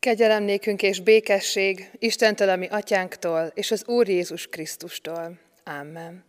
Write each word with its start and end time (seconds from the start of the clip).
Kegyelem 0.00 0.48
és 0.76 1.00
békesség 1.00 1.90
Istentől, 1.98 2.48
ami 2.48 2.66
atyánktól, 2.70 3.52
és 3.54 3.70
az 3.70 3.84
Úr 3.86 4.08
Jézus 4.08 4.46
Krisztustól. 4.46 5.38
Amen. 5.64 6.24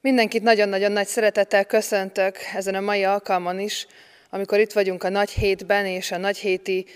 Mindenkit 0.00 0.42
nagyon-nagyon 0.42 0.92
nagy 0.92 1.06
szeretettel 1.06 1.64
köszöntök 1.64 2.36
ezen 2.54 2.74
a 2.74 2.80
mai 2.80 3.04
alkalmon 3.04 3.60
is, 3.60 3.86
amikor 4.30 4.60
itt 4.60 4.72
vagyunk 4.72 5.02
a 5.04 5.08
nagy 5.08 5.30
hétben, 5.30 5.86
és 5.86 6.10
a 6.12 6.16
nagy 6.16 6.36
héti 6.36 6.86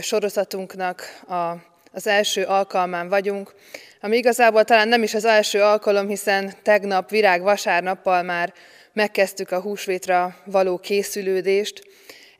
sorozatunknak 0.00 1.20
a, 1.28 1.50
az 1.92 2.06
első 2.06 2.44
alkalmán 2.44 3.08
vagyunk, 3.08 3.54
ami 4.00 4.16
igazából 4.16 4.64
talán 4.64 4.88
nem 4.88 5.02
is 5.02 5.14
az 5.14 5.24
első 5.24 5.62
alkalom, 5.62 6.08
hiszen 6.08 6.52
tegnap 6.62 7.10
virág 7.10 7.42
vasárnappal 7.42 8.22
már 8.22 8.54
megkezdtük 8.92 9.50
a 9.50 9.60
húsvétra 9.60 10.36
való 10.44 10.78
készülődést, 10.78 11.89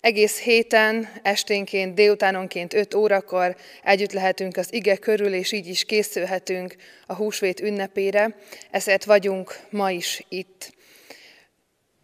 egész 0.00 0.40
héten, 0.40 1.08
esténként, 1.22 1.94
délutánonként 1.94 2.74
5 2.74 2.94
órakor 2.94 3.56
együtt 3.82 4.12
lehetünk 4.12 4.56
az 4.56 4.72
ige 4.72 4.96
körül, 4.96 5.34
és 5.34 5.52
így 5.52 5.66
is 5.66 5.84
készülhetünk 5.84 6.74
a 7.06 7.14
húsvét 7.14 7.60
ünnepére, 7.60 8.36
ezért 8.70 9.04
vagyunk 9.04 9.58
ma 9.70 9.90
is 9.90 10.24
itt. 10.28 10.72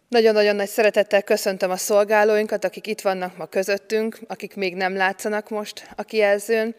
Nagyon-nagyon 0.09 0.55
nagy 0.55 0.67
szeretettel 0.67 1.23
köszöntöm 1.23 1.71
a 1.71 1.77
szolgálóinkat, 1.77 2.65
akik 2.65 2.87
itt 2.87 3.01
vannak 3.01 3.37
ma 3.37 3.45
közöttünk, 3.45 4.19
akik 4.27 4.55
még 4.55 4.75
nem 4.75 4.95
látszanak 4.95 5.49
most 5.49 5.87
a 5.95 6.03
kijelzőn. 6.03 6.75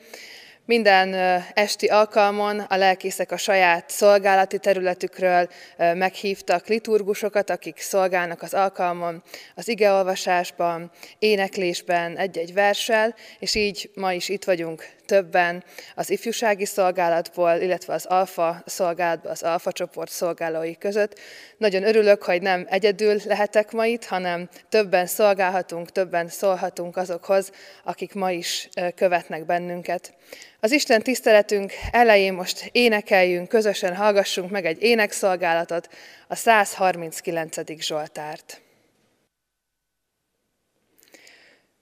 Minden 0.69 1.15
esti 1.55 1.87
alkalmon 1.87 2.61
a 2.61 2.77
lelkészek 2.77 3.33
a 3.33 3.37
saját 3.37 3.91
szolgálati 3.91 4.59
területükről 4.59 5.49
meghívtak 5.77 6.67
liturgusokat, 6.67 7.51
akik 7.51 7.79
szolgálnak 7.79 8.43
az 8.43 8.55
alkalmon, 8.55 9.23
az 9.55 9.69
igeolvasásban, 9.69 10.91
éneklésben, 11.19 12.17
egy-egy 12.17 12.53
verssel, 12.53 13.15
és 13.39 13.55
így 13.55 13.91
ma 13.95 14.13
is 14.13 14.29
itt 14.29 14.45
vagyunk 14.45 14.98
többen 15.09 15.65
az 15.95 16.11
ifjúsági 16.11 16.65
szolgálatból, 16.65 17.53
illetve 17.53 17.93
az 17.93 18.07
alfa 18.07 18.63
szolgálatból, 18.67 19.31
az 19.31 19.43
alfa 19.43 19.73
csoport 19.73 20.11
szolgálói 20.11 20.77
között. 20.79 21.19
Nagyon 21.57 21.83
örülök, 21.83 22.23
hogy 22.23 22.43
nem 22.43 22.67
egyedül 22.69 23.21
lehetek 23.25 23.73
ma 23.73 23.87
itt, 23.87 24.05
hanem 24.05 24.49
többen 24.69 25.07
szolgálhatunk, 25.07 25.93
többen 25.93 26.29
szólhatunk 26.29 26.97
azokhoz, 26.97 27.51
akik 27.85 28.15
ma 28.15 28.31
is 28.31 28.69
követnek 28.95 29.45
bennünket. 29.45 30.15
Az 30.61 30.73
Isten 30.73 31.03
tiszteletünk 31.03 31.73
elején 31.91 32.33
most 32.33 32.69
énekeljünk, 32.73 33.49
közösen 33.49 33.97
hallgassunk 33.97 34.51
meg 34.51 34.67
egy 34.67 34.83
énekszolgálatot, 34.83 35.89
a 36.29 36.35
139. 36.35 37.57
Zsoltárt. 37.81 38.61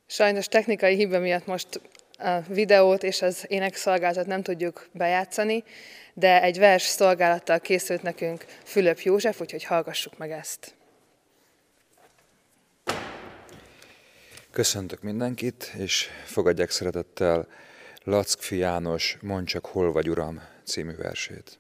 Sajnos 0.07 0.47
technikai 0.47 0.95
hiba 0.95 1.19
miatt 1.19 1.47
most 1.47 1.81
a 2.19 2.41
videót 2.41 3.03
és 3.03 3.23
az 3.23 3.45
énekszolgálatot 3.49 4.27
nem 4.27 4.43
tudjuk 4.43 4.89
bejátszani, 4.93 5.65
de 6.15 6.43
egy 6.43 6.59
vers 6.59 6.83
szolgálattal 6.83 7.61
készült 7.61 8.03
nekünk 8.03 8.45
Fülöp 8.65 8.99
József, 8.99 9.41
úgyhogy 9.41 9.65
hallgassuk 9.65 10.19
meg 10.19 10.31
ezt. 10.31 10.75
Köszöntök 14.51 15.03
mindenkit, 15.03 15.73
és 15.79 16.09
fogadják 16.25 16.71
szeretettel 16.71 17.49
Lackfi 18.05 18.57
János 18.57 19.17
Mondd 19.21 19.45
csak, 19.45 19.67
hol 19.67 19.93
vagy, 19.93 20.11
Uram 20.11 20.43
című 20.65 20.97
versét. 20.97 21.59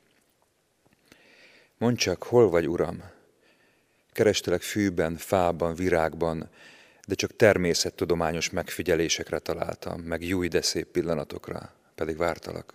Mondd 1.79 1.97
csak, 1.97 2.23
hol 2.23 2.51
vagy, 2.51 2.69
Uram? 2.69 3.03
Kerestelek 4.13 4.63
fűben, 4.63 5.17
fában, 5.17 5.75
virágban, 5.75 6.51
de 7.07 7.15
csak 7.15 7.37
természettudományos 7.37 8.51
megfigyelésekre 8.51 9.39
találtam, 9.39 10.01
meg 10.01 10.25
jó 10.25 10.47
de 10.47 10.63
szép 10.63 10.87
pillanatokra, 10.87 11.73
pedig 11.95 12.17
vártalak. 12.17 12.75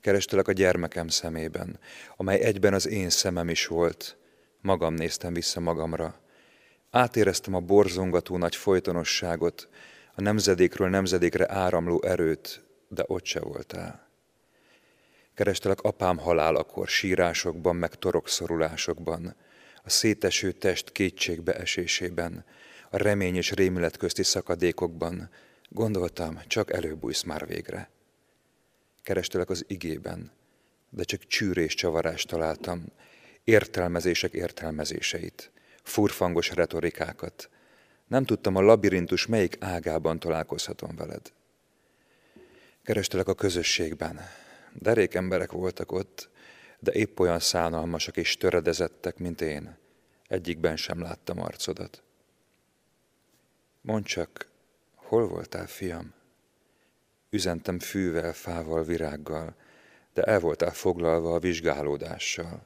Kerestelek 0.00 0.48
a 0.48 0.52
gyermekem 0.52 1.08
szemében, 1.08 1.78
amely 2.16 2.40
egyben 2.40 2.74
az 2.74 2.88
én 2.88 3.10
szemem 3.10 3.48
is 3.48 3.66
volt, 3.66 4.16
magam 4.60 4.94
néztem 4.94 5.32
vissza 5.32 5.60
magamra. 5.60 6.14
Átéreztem 6.90 7.54
a 7.54 7.60
borzongató 7.60 8.36
nagy 8.36 8.56
folytonosságot, 8.56 9.68
a 10.14 10.20
nemzedékről 10.20 10.88
nemzedékre 10.88 11.52
áramló 11.52 12.02
erőt, 12.02 12.64
de 12.88 13.04
ott 13.06 13.24
se 13.24 13.40
voltál. 13.40 14.08
Kerestelek 15.34 15.80
apám 15.80 16.18
halálakor, 16.18 16.88
sírásokban, 16.88 17.76
meg 17.76 17.94
torokszorulásokban, 17.94 19.36
a 19.84 19.90
széteső 19.90 20.52
test 20.52 20.92
kétségbe 20.92 21.54
esésében, 21.54 22.44
a 22.92 22.96
remény 22.96 23.36
és 23.36 23.50
rémület 23.50 23.96
közti 23.96 24.22
szakadékokban, 24.22 25.30
gondoltam, 25.68 26.40
csak 26.46 26.72
előbújsz 26.72 27.22
már 27.22 27.46
végre. 27.46 27.90
Kerestelek 29.02 29.50
az 29.50 29.64
igében, 29.66 30.30
de 30.90 31.02
csak 31.02 31.26
csűrés 31.26 31.74
csavarást 31.74 32.28
találtam, 32.28 32.84
értelmezések 33.44 34.32
értelmezéseit, 34.32 35.50
furfangos 35.82 36.50
retorikákat, 36.50 37.50
nem 38.06 38.24
tudtam 38.24 38.56
a 38.56 38.60
labirintus 38.60 39.26
melyik 39.26 39.56
ágában 39.60 40.18
találkozhatom 40.18 40.96
veled. 40.96 41.32
Kerestelek 42.82 43.28
a 43.28 43.34
közösségben. 43.34 44.20
Derék 44.72 45.14
emberek 45.14 45.52
voltak 45.52 45.92
ott, 45.92 46.28
de 46.78 46.92
épp 46.92 47.18
olyan 47.18 47.40
szánalmasak 47.40 48.16
és 48.16 48.36
töredezettek, 48.36 49.18
mint 49.18 49.40
én. 49.40 49.76
Egyikben 50.28 50.76
sem 50.76 51.00
láttam 51.00 51.40
arcodat. 51.40 52.02
Mondd 53.82 54.04
csak, 54.04 54.46
hol 54.94 55.28
voltál, 55.28 55.66
fiam? 55.66 56.14
Üzentem 57.30 57.78
fűvel, 57.78 58.32
fával, 58.32 58.84
virággal, 58.84 59.54
de 60.12 60.22
el 60.22 60.40
voltál 60.40 60.70
foglalva 60.70 61.34
a 61.34 61.38
vizsgálódással. 61.38 62.62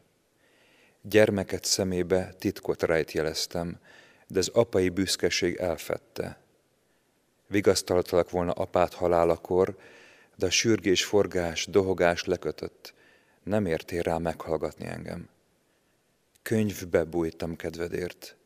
Gyermeket 1.02 1.64
szemébe 1.64 2.34
titkot 2.38 2.82
rejtjeleztem, 2.82 3.78
de 4.26 4.38
az 4.38 4.48
apai 4.48 4.88
büszkeség 4.88 5.56
elfette. 5.56 6.40
Vigasztaltalak 7.46 8.30
volna 8.30 8.52
apát 8.52 8.94
halálakor, 8.94 9.76
de 10.36 10.46
a 10.46 10.50
sürgés, 10.50 11.04
forgás, 11.04 11.66
dohogás 11.66 12.24
lekötött. 12.24 12.94
Nem 13.42 13.66
értél 13.66 14.02
rá 14.02 14.18
meghallgatni 14.18 14.86
engem. 14.86 15.28
Könyvbe 16.42 17.04
bújtam 17.04 17.56
kedvedért, 17.56 18.36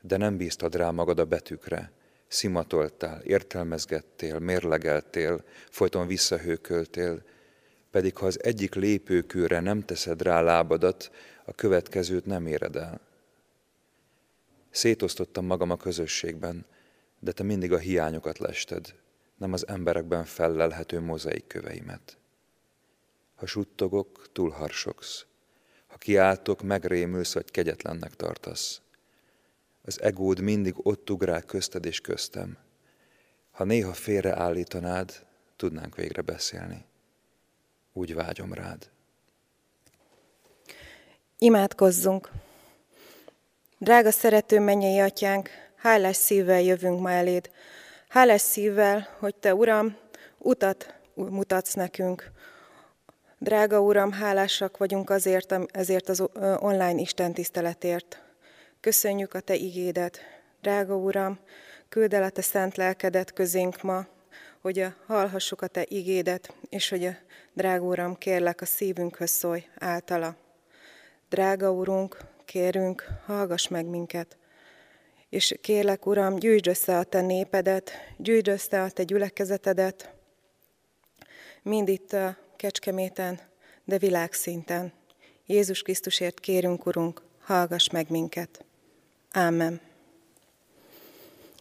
de 0.00 0.16
nem 0.16 0.36
bíztad 0.36 0.74
rá 0.74 0.90
magad 0.90 1.18
a 1.18 1.24
betűkre. 1.24 1.90
Szimatoltál, 2.28 3.20
értelmezgettél, 3.22 4.38
mérlegeltél, 4.38 5.44
folyton 5.70 6.06
visszahőköltél, 6.06 7.22
pedig 7.90 8.16
ha 8.16 8.26
az 8.26 8.42
egyik 8.42 8.74
lépőkőre 8.74 9.60
nem 9.60 9.84
teszed 9.84 10.22
rá 10.22 10.40
lábadat, 10.40 11.10
a 11.44 11.52
következőt 11.52 12.26
nem 12.26 12.46
éred 12.46 12.76
el. 12.76 13.00
Szétosztottam 14.70 15.44
magam 15.46 15.70
a 15.70 15.76
közösségben, 15.76 16.66
de 17.18 17.32
te 17.32 17.42
mindig 17.42 17.72
a 17.72 17.78
hiányokat 17.78 18.38
lested, 18.38 18.94
nem 19.36 19.52
az 19.52 19.68
emberekben 19.68 20.24
fellelhető 20.24 21.00
mozaik 21.00 21.46
köveimet. 21.46 22.16
Ha 23.34 23.46
suttogok, 23.46 24.28
túlharsogsz. 24.32 25.26
Ha 25.86 25.96
kiáltok, 25.96 26.62
megrémülsz, 26.62 27.34
vagy 27.34 27.50
kegyetlennek 27.50 28.14
tartasz. 28.14 28.80
Az 29.86 30.00
egód 30.00 30.40
mindig 30.40 30.74
ott 30.76 31.10
ugrál 31.10 31.42
közted 31.42 31.84
és 31.84 32.00
köztem. 32.00 32.56
Ha 33.50 33.64
néha 33.64 33.92
félreállítanád, 33.92 35.26
tudnánk 35.56 35.96
végre 35.96 36.22
beszélni. 36.22 36.84
Úgy 37.92 38.14
vágyom 38.14 38.52
rád. 38.52 38.90
Imádkozzunk! 41.38 42.30
Drága 43.78 44.10
szerető 44.10 44.60
mennyei 44.60 44.98
atyánk, 44.98 45.48
hálás 45.76 46.16
szívvel 46.16 46.60
jövünk 46.60 47.00
ma 47.00 47.10
eléd. 47.10 47.50
Hálás 48.08 48.40
szívvel, 48.40 49.08
hogy 49.18 49.34
te, 49.34 49.54
Uram, 49.54 49.96
utat 50.38 50.94
mutatsz 51.14 51.74
nekünk. 51.74 52.30
Drága 53.38 53.80
Uram, 53.80 54.12
hálásak 54.12 54.76
vagyunk 54.76 55.10
azért, 55.10 55.54
ezért 55.70 56.08
az 56.08 56.22
online 56.58 57.00
Isten 57.00 57.32
tiszteletért. 57.32 58.25
Köszönjük 58.80 59.34
a 59.34 59.40
Te 59.40 59.54
igédet. 59.54 60.20
Drága 60.60 60.96
Uram, 60.96 61.38
küld 61.88 62.14
el 62.14 62.22
a 62.22 62.30
Te 62.30 62.42
szent 62.42 62.76
lelkedet 62.76 63.32
közénk 63.32 63.82
ma, 63.82 64.06
hogy 64.60 64.86
hallhassuk 65.06 65.62
a 65.62 65.66
Te 65.66 65.84
igédet, 65.88 66.54
és 66.68 66.88
hogy 66.88 67.04
a 67.04 67.16
drága 67.52 67.84
Uram, 67.84 68.16
kérlek, 68.16 68.60
a 68.60 68.64
szívünkhöz 68.64 69.30
szólj 69.30 69.66
általa. 69.78 70.36
Drága 71.28 71.70
Urunk, 71.70 72.18
kérünk, 72.44 73.06
hallgass 73.24 73.68
meg 73.68 73.86
minket. 73.86 74.36
És 75.28 75.54
kérlek, 75.60 76.06
Uram, 76.06 76.36
gyűjtsd 76.36 76.66
össze 76.66 76.98
a 76.98 77.04
Te 77.04 77.20
népedet, 77.20 77.90
gyűjtsd 78.16 78.48
össze 78.48 78.82
a 78.82 78.90
Te 78.90 79.02
gyülekezetedet, 79.02 80.14
mind 81.62 81.88
itt 81.88 82.12
a 82.12 82.36
Kecskeméten, 82.56 83.40
de 83.84 83.98
világszinten. 83.98 84.92
Jézus 85.46 85.82
Krisztusért 85.82 86.40
kérünk, 86.40 86.86
Urunk, 86.86 87.22
hallgass 87.40 87.88
meg 87.88 88.10
minket. 88.10 88.65
Ámen. 89.36 89.80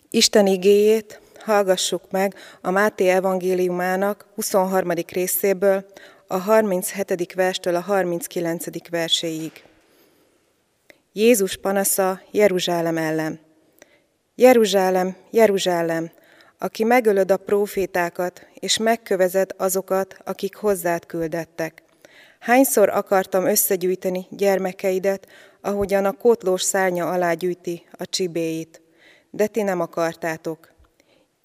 Isten 0.09 0.47
igéjét 0.47 1.19
hallgassuk 1.39 2.11
meg 2.11 2.35
a 2.61 2.71
Máté 2.71 3.09
evangéliumának 3.09 4.25
23. 4.35 4.91
részéből, 5.07 5.85
a 6.27 6.37
37. 6.37 7.33
verstől 7.33 7.75
a 7.75 7.79
39. 7.79 8.89
verséig. 8.89 9.51
Jézus 11.13 11.57
panasza 11.57 12.21
Jeruzsálem 12.31 12.97
ellen. 12.97 13.39
Jeruzsálem, 14.35 15.15
Jeruzsálem, 15.29 16.11
aki 16.57 16.83
megölöd 16.83 17.31
a 17.31 17.37
prófétákat, 17.37 18.47
és 18.53 18.77
megkövezed 18.77 19.51
azokat, 19.57 20.17
akik 20.23 20.55
hozzád 20.55 21.05
küldettek. 21.05 21.83
Hányszor 22.39 22.89
akartam 22.89 23.45
összegyűjteni 23.45 24.27
gyermekeidet, 24.29 25.27
ahogyan 25.65 26.05
a 26.05 26.11
kotlós 26.11 26.61
szárnya 26.61 27.09
alá 27.09 27.33
gyűjti 27.33 27.83
a 27.91 28.05
csibéit, 28.05 28.81
de 29.29 29.47
ti 29.47 29.61
nem 29.61 29.79
akartátok. 29.79 30.73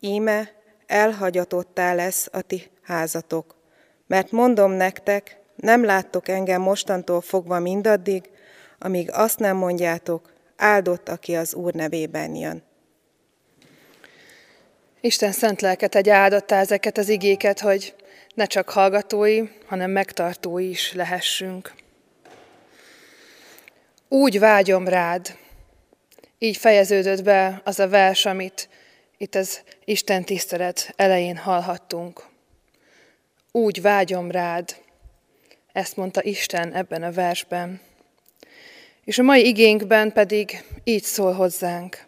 Íme 0.00 0.52
elhagyatottá 0.86 1.94
lesz 1.94 2.28
a 2.32 2.40
ti 2.40 2.70
házatok. 2.82 3.56
Mert 4.06 4.30
mondom 4.30 4.72
nektek, 4.72 5.40
nem 5.56 5.84
láttok 5.84 6.28
engem 6.28 6.60
mostantól 6.60 7.20
fogva 7.20 7.58
mindaddig, 7.58 8.30
amíg 8.78 9.10
azt 9.12 9.38
nem 9.38 9.56
mondjátok, 9.56 10.32
áldott, 10.56 11.08
aki 11.08 11.34
az 11.36 11.54
Úr 11.54 11.72
nevében 11.74 12.34
jön. 12.34 12.62
Isten 15.00 15.32
szent 15.32 15.60
lelket 15.60 15.94
egy 15.94 16.08
áldotta 16.08 16.54
ezeket 16.54 16.98
az 16.98 17.08
igéket, 17.08 17.60
hogy 17.60 17.94
ne 18.34 18.46
csak 18.46 18.68
hallgatói, 18.68 19.42
hanem 19.66 19.90
megtartói 19.90 20.68
is 20.68 20.92
lehessünk. 20.92 21.72
Úgy 24.12 24.38
vágyom 24.38 24.88
rád. 24.88 25.36
Így 26.38 26.56
fejeződött 26.56 27.22
be 27.22 27.60
az 27.64 27.78
a 27.78 27.88
vers, 27.88 28.26
amit 28.26 28.68
itt 29.16 29.34
az 29.34 29.60
Isten 29.84 30.24
tisztelet 30.24 30.92
elején 30.96 31.36
hallhattunk. 31.36 32.26
Úgy 33.52 33.82
vágyom 33.82 34.30
rád. 34.30 34.76
Ezt 35.72 35.96
mondta 35.96 36.22
Isten 36.22 36.72
ebben 36.74 37.02
a 37.02 37.12
versben. 37.12 37.80
És 39.04 39.18
a 39.18 39.22
mai 39.22 39.46
igénkben 39.46 40.12
pedig 40.12 40.64
így 40.84 41.02
szól 41.02 41.32
hozzánk. 41.32 42.06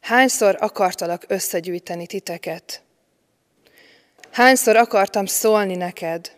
Hányszor 0.00 0.56
akartalak 0.60 1.24
összegyűjteni 1.28 2.06
titeket? 2.06 2.82
Hányszor 4.30 4.76
akartam 4.76 5.26
szólni 5.26 5.76
neked? 5.76 6.36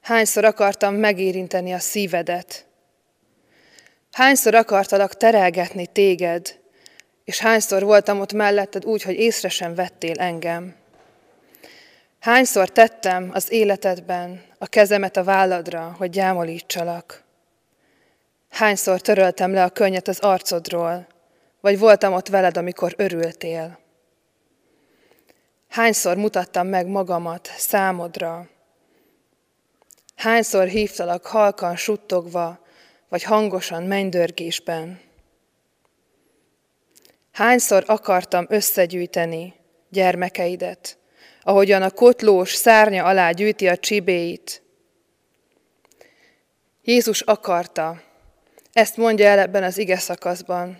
Hányszor 0.00 0.44
akartam 0.44 0.94
megérinteni 0.94 1.72
a 1.72 1.78
szívedet? 1.78 2.70
Hányszor 4.12 4.54
akartalak 4.54 5.16
terelgetni 5.16 5.86
téged, 5.86 6.60
és 7.24 7.38
hányszor 7.38 7.82
voltam 7.82 8.20
ott 8.20 8.32
melletted 8.32 8.84
úgy, 8.84 9.02
hogy 9.02 9.14
észre 9.14 9.48
sem 9.48 9.74
vettél 9.74 10.18
engem? 10.18 10.74
Hányszor 12.20 12.68
tettem 12.68 13.30
az 13.32 13.52
életedben 13.52 14.42
a 14.58 14.66
kezemet 14.66 15.16
a 15.16 15.24
válladra, 15.24 15.94
hogy 15.98 16.10
gyámolítsalak? 16.10 17.22
Hányszor 18.50 19.00
töröltem 19.00 19.52
le 19.52 19.64
a 19.64 19.70
könnyet 19.70 20.08
az 20.08 20.18
arcodról, 20.18 21.06
vagy 21.60 21.78
voltam 21.78 22.12
ott 22.12 22.28
veled, 22.28 22.56
amikor 22.56 22.94
örültél? 22.96 23.78
Hányszor 25.68 26.16
mutattam 26.16 26.66
meg 26.66 26.86
magamat 26.86 27.50
számodra? 27.56 28.48
Hányszor 30.16 30.66
hívtalak 30.66 31.26
halkan 31.26 31.76
suttogva, 31.76 32.61
vagy 33.12 33.22
hangosan 33.22 33.82
mennydörgésben? 33.82 35.00
Hányszor 37.32 37.84
akartam 37.86 38.46
összegyűjteni 38.48 39.54
gyermekeidet, 39.88 40.98
ahogyan 41.42 41.82
a 41.82 41.90
kotlós 41.90 42.54
szárnya 42.54 43.04
alá 43.04 43.30
gyűjti 43.30 43.68
a 43.68 43.76
csibéit? 43.76 44.62
Jézus 46.82 47.20
akarta, 47.20 48.02
ezt 48.72 48.96
mondja 48.96 49.26
el 49.26 49.38
ebben 49.38 49.62
az 49.62 49.78
ige 49.78 49.96
szakaszban, 49.96 50.78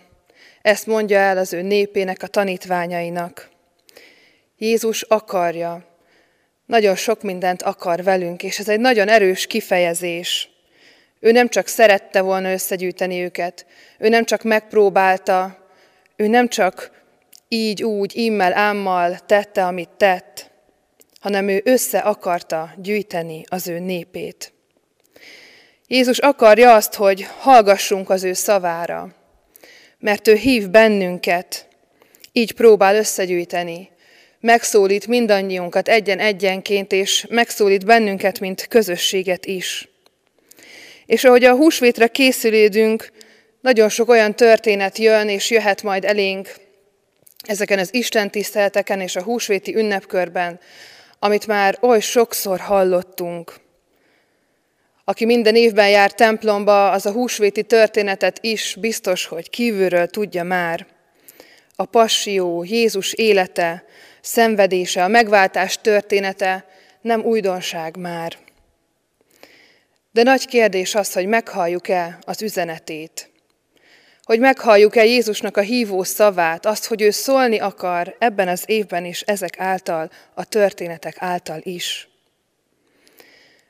ezt 0.61 0.85
mondja 0.85 1.17
el 1.17 1.37
az 1.37 1.53
ő 1.53 1.61
népének, 1.61 2.23
a 2.23 2.27
tanítványainak. 2.27 3.49
Jézus 4.57 5.01
akarja, 5.01 5.85
nagyon 6.65 6.95
sok 6.95 7.21
mindent 7.21 7.61
akar 7.61 8.03
velünk, 8.03 8.43
és 8.43 8.59
ez 8.59 8.69
egy 8.69 8.79
nagyon 8.79 9.07
erős 9.07 9.47
kifejezés. 9.47 10.52
Ő 11.23 11.31
nem 11.31 11.49
csak 11.49 11.67
szerette 11.67 12.21
volna 12.21 12.51
összegyűjteni 12.51 13.21
őket, 13.21 13.65
ő 13.99 14.09
nem 14.09 14.25
csak 14.25 14.43
megpróbálta, 14.43 15.67
ő 16.15 16.27
nem 16.27 16.47
csak 16.47 16.91
így, 17.47 17.83
úgy, 17.83 18.15
immel, 18.15 18.53
ámmal 18.53 19.19
tette, 19.25 19.65
amit 19.65 19.89
tett, 19.89 20.51
hanem 21.19 21.47
ő 21.47 21.61
össze 21.65 21.97
akarta 21.97 22.73
gyűjteni 22.77 23.43
az 23.47 23.67
ő 23.67 23.79
népét. 23.79 24.53
Jézus 25.87 26.17
akarja 26.17 26.73
azt, 26.73 26.93
hogy 26.93 27.27
hallgassunk 27.39 28.09
az 28.09 28.23
ő 28.23 28.33
szavára, 28.33 29.15
mert 29.99 30.27
ő 30.27 30.33
hív 30.33 30.69
bennünket, 30.69 31.67
így 32.31 32.51
próbál 32.53 32.95
összegyűjteni, 32.95 33.89
megszólít 34.39 35.07
mindannyiunkat 35.07 35.87
egyen-egyenként, 35.87 36.91
és 36.91 37.25
megszólít 37.29 37.85
bennünket, 37.85 38.39
mint 38.39 38.67
közösséget 38.67 39.45
is. 39.45 39.91
És 41.05 41.23
ahogy 41.23 41.43
a 41.43 41.55
húsvétre 41.55 42.07
készülődünk, 42.07 43.11
nagyon 43.61 43.89
sok 43.89 44.09
olyan 44.09 44.35
történet 44.35 44.97
jön, 44.97 45.29
és 45.29 45.49
jöhet 45.49 45.83
majd 45.83 46.05
elénk 46.05 46.61
ezeken 47.43 47.79
az 47.79 47.93
Isten 47.93 48.29
tiszteleteken 48.29 49.01
és 49.01 49.15
a 49.15 49.23
húsvéti 49.23 49.75
ünnepkörben, 49.75 50.59
amit 51.19 51.47
már 51.47 51.77
oly 51.81 51.99
sokszor 51.99 52.59
hallottunk. 52.59 53.53
Aki 55.05 55.25
minden 55.25 55.55
évben 55.55 55.89
jár 55.89 56.11
templomba, 56.11 56.91
az 56.91 57.05
a 57.05 57.11
húsvéti 57.11 57.63
történetet 57.63 58.37
is 58.41 58.77
biztos, 58.79 59.25
hogy 59.25 59.49
kívülről 59.49 60.07
tudja 60.07 60.43
már. 60.43 60.87
A 61.75 61.85
passió, 61.85 62.63
Jézus 62.63 63.13
élete, 63.13 63.83
szenvedése, 64.21 65.03
a 65.03 65.07
megváltás 65.07 65.77
története 65.81 66.65
nem 67.01 67.21
újdonság 67.21 67.97
már. 67.97 68.37
De 70.13 70.23
nagy 70.23 70.45
kérdés 70.45 70.95
az, 70.95 71.13
hogy 71.13 71.25
meghalljuk-e 71.25 72.19
az 72.21 72.41
üzenetét. 72.41 73.29
Hogy 74.23 74.39
meghalljuk-e 74.39 75.05
Jézusnak 75.05 75.57
a 75.57 75.61
hívó 75.61 76.03
szavát, 76.03 76.65
azt, 76.65 76.85
hogy 76.85 77.01
ő 77.01 77.09
szólni 77.09 77.59
akar 77.59 78.15
ebben 78.19 78.47
az 78.47 78.63
évben 78.65 79.05
is 79.05 79.21
ezek 79.21 79.59
által, 79.59 80.09
a 80.33 80.45
történetek 80.45 81.15
által 81.19 81.59
is. 81.63 82.07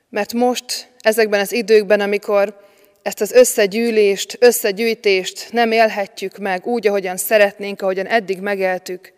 Mert 0.10 0.34
most, 0.34 0.90
ezekben 1.00 1.40
az 1.40 1.52
időkben, 1.52 2.00
amikor 2.00 2.60
ezt 3.02 3.22
az 3.22 3.32
összegyűlést, 3.32 4.38
összegyűjtést 4.40 5.48
nem 5.52 5.72
élhetjük 5.72 6.38
meg 6.38 6.66
úgy, 6.66 6.88
ahogyan 6.88 7.18
szeretnénk, 7.18 7.82
ahogyan 7.82 8.08
eddig 8.08 8.40
megéltük, 8.40 9.14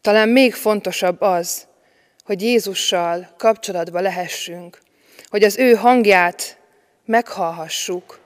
talán 0.00 0.28
még 0.28 0.54
fontosabb 0.54 1.20
az, 1.20 1.66
hogy 2.24 2.42
Jézussal 2.42 3.34
kapcsolatba 3.38 4.00
lehessünk, 4.00 4.78
hogy 5.28 5.42
az 5.42 5.58
ő 5.58 5.74
hangját 5.74 6.58
meghallhassuk, 7.10 8.20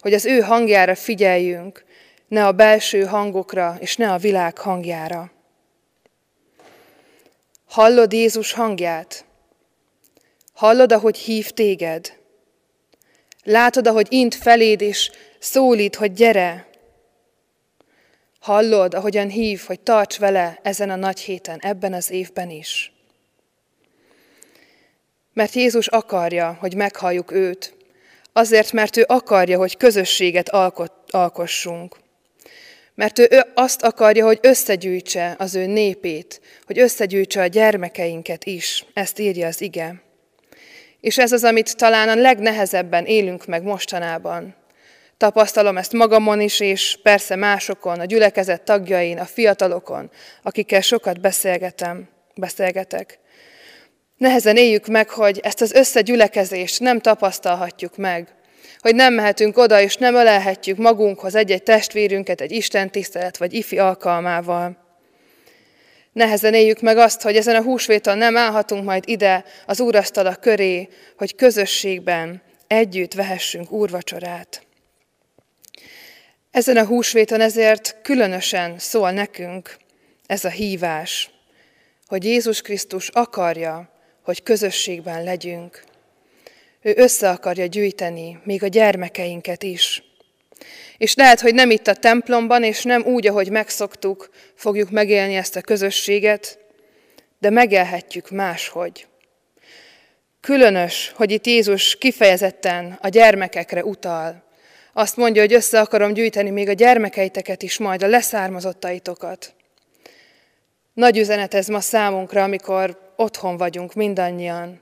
hogy 0.00 0.12
az 0.12 0.24
ő 0.24 0.40
hangjára 0.40 0.94
figyeljünk, 0.94 1.84
ne 2.28 2.46
a 2.46 2.52
belső 2.52 3.04
hangokra, 3.04 3.76
és 3.78 3.96
ne 3.96 4.12
a 4.12 4.18
világ 4.18 4.58
hangjára. 4.58 5.30
Hallod 7.66 8.12
Jézus 8.12 8.52
hangját? 8.52 9.24
Hallod, 10.52 10.92
ahogy 10.92 11.16
hív 11.18 11.50
téged? 11.50 12.18
Látod, 13.42 13.86
ahogy 13.86 14.06
int 14.10 14.34
feléd, 14.34 14.80
és 14.80 15.10
szólít, 15.38 15.96
hogy 15.96 16.12
gyere? 16.12 16.68
Hallod, 18.40 18.94
ahogyan 18.94 19.28
hív, 19.28 19.60
hogy 19.66 19.80
tarts 19.80 20.18
vele 20.18 20.58
ezen 20.62 20.90
a 20.90 20.96
nagy 20.96 21.20
héten, 21.20 21.58
ebben 21.58 21.92
az 21.92 22.10
évben 22.10 22.50
is. 22.50 22.92
Mert 25.32 25.52
Jézus 25.52 25.86
akarja, 25.86 26.56
hogy 26.60 26.74
meghalljuk 26.74 27.32
őt, 27.32 27.78
azért, 28.32 28.72
mert 28.72 28.96
ő 28.96 29.04
akarja, 29.06 29.58
hogy 29.58 29.76
közösséget 29.76 30.48
alkot, 30.48 30.92
alkossunk. 31.10 31.96
Mert 32.94 33.18
ő, 33.18 33.44
azt 33.54 33.82
akarja, 33.82 34.24
hogy 34.24 34.38
összegyűjtse 34.42 35.34
az 35.38 35.54
ő 35.54 35.66
népét, 35.66 36.40
hogy 36.66 36.78
összegyűjtse 36.78 37.42
a 37.42 37.46
gyermekeinket 37.46 38.44
is. 38.44 38.84
Ezt 38.94 39.18
írja 39.18 39.46
az 39.46 39.60
ige. 39.60 40.02
És 41.00 41.18
ez 41.18 41.32
az, 41.32 41.44
amit 41.44 41.76
talán 41.76 42.08
a 42.08 42.14
legnehezebben 42.20 43.04
élünk 43.04 43.46
meg 43.46 43.62
mostanában. 43.62 44.54
Tapasztalom 45.16 45.76
ezt 45.76 45.92
magamon 45.92 46.40
is, 46.40 46.60
és 46.60 46.98
persze 47.02 47.36
másokon, 47.36 48.00
a 48.00 48.04
gyülekezet 48.04 48.62
tagjain, 48.62 49.18
a 49.18 49.24
fiatalokon, 49.24 50.10
akikkel 50.42 50.80
sokat 50.80 51.20
beszélgetem, 51.20 52.08
beszélgetek. 52.34 53.18
Nehezen 54.20 54.56
éljük 54.56 54.86
meg, 54.86 55.10
hogy 55.10 55.38
ezt 55.42 55.60
az 55.60 55.72
összegyülekezést 55.72 56.80
nem 56.80 57.00
tapasztalhatjuk 57.00 57.96
meg, 57.96 58.28
hogy 58.78 58.94
nem 58.94 59.14
mehetünk 59.14 59.58
oda, 59.58 59.80
és 59.80 59.96
nem 59.96 60.14
ölelhetjük 60.14 60.76
magunkhoz 60.76 61.34
egy-egy 61.34 61.62
testvérünket 61.62 62.40
egy 62.40 62.52
Isten 62.52 62.90
tisztelet 62.90 63.36
vagy 63.36 63.52
ifi 63.52 63.78
alkalmával. 63.78 64.76
Nehezen 66.12 66.54
éljük 66.54 66.80
meg 66.80 66.98
azt, 66.98 67.22
hogy 67.22 67.36
ezen 67.36 67.56
a 67.56 67.62
húsvéton 67.62 68.18
nem 68.18 68.36
állhatunk 68.36 68.84
majd 68.84 69.04
ide 69.06 69.44
az 69.66 69.80
úrasztala 69.80 70.34
köré, 70.34 70.88
hogy 71.16 71.34
közösségben 71.34 72.42
együtt 72.66 73.14
vehessünk 73.14 73.70
úrvacsorát. 73.72 74.62
Ezen 76.50 76.76
a 76.76 76.86
húsvéton 76.86 77.40
ezért 77.40 77.96
különösen 78.02 78.78
szól 78.78 79.10
nekünk 79.10 79.76
ez 80.26 80.44
a 80.44 80.50
hívás, 80.50 81.30
hogy 82.06 82.24
Jézus 82.24 82.60
Krisztus 82.60 83.08
akarja, 83.08 83.98
hogy 84.22 84.42
közösségben 84.42 85.24
legyünk. 85.24 85.84
Ő 86.82 86.92
össze 86.96 87.30
akarja 87.30 87.66
gyűjteni 87.66 88.40
még 88.44 88.62
a 88.62 88.66
gyermekeinket 88.66 89.62
is. 89.62 90.02
És 90.98 91.14
lehet, 91.14 91.40
hogy 91.40 91.54
nem 91.54 91.70
itt 91.70 91.86
a 91.86 91.94
templomban, 91.94 92.62
és 92.62 92.82
nem 92.82 93.02
úgy, 93.02 93.26
ahogy 93.26 93.50
megszoktuk, 93.50 94.30
fogjuk 94.54 94.90
megélni 94.90 95.34
ezt 95.34 95.56
a 95.56 95.60
közösséget, 95.60 96.58
de 97.38 97.50
megélhetjük 97.50 98.30
máshogy. 98.30 99.06
Különös, 100.40 101.12
hogy 101.14 101.30
itt 101.30 101.46
Jézus 101.46 101.96
kifejezetten 101.96 102.98
a 103.02 103.08
gyermekekre 103.08 103.84
utal. 103.84 104.44
Azt 104.92 105.16
mondja, 105.16 105.42
hogy 105.42 105.52
össze 105.52 105.80
akarom 105.80 106.12
gyűjteni 106.12 106.50
még 106.50 106.68
a 106.68 106.72
gyermekeiteket 106.72 107.62
is, 107.62 107.78
majd 107.78 108.02
a 108.02 108.06
leszármazottaitokat. 108.06 109.54
Nagy 110.92 111.18
üzenet 111.18 111.54
ez 111.54 111.66
ma 111.66 111.80
számunkra, 111.80 112.42
amikor 112.42 113.09
otthon 113.20 113.56
vagyunk 113.56 113.94
mindannyian. 113.94 114.80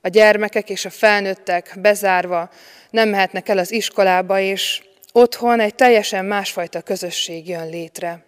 A 0.00 0.08
gyermekek 0.08 0.70
és 0.70 0.84
a 0.84 0.90
felnőttek 0.90 1.74
bezárva 1.80 2.50
nem 2.90 3.08
mehetnek 3.08 3.48
el 3.48 3.58
az 3.58 3.72
iskolába, 3.72 4.38
és 4.38 4.82
otthon 5.12 5.60
egy 5.60 5.74
teljesen 5.74 6.24
másfajta 6.24 6.80
közösség 6.80 7.48
jön 7.48 7.68
létre. 7.68 8.24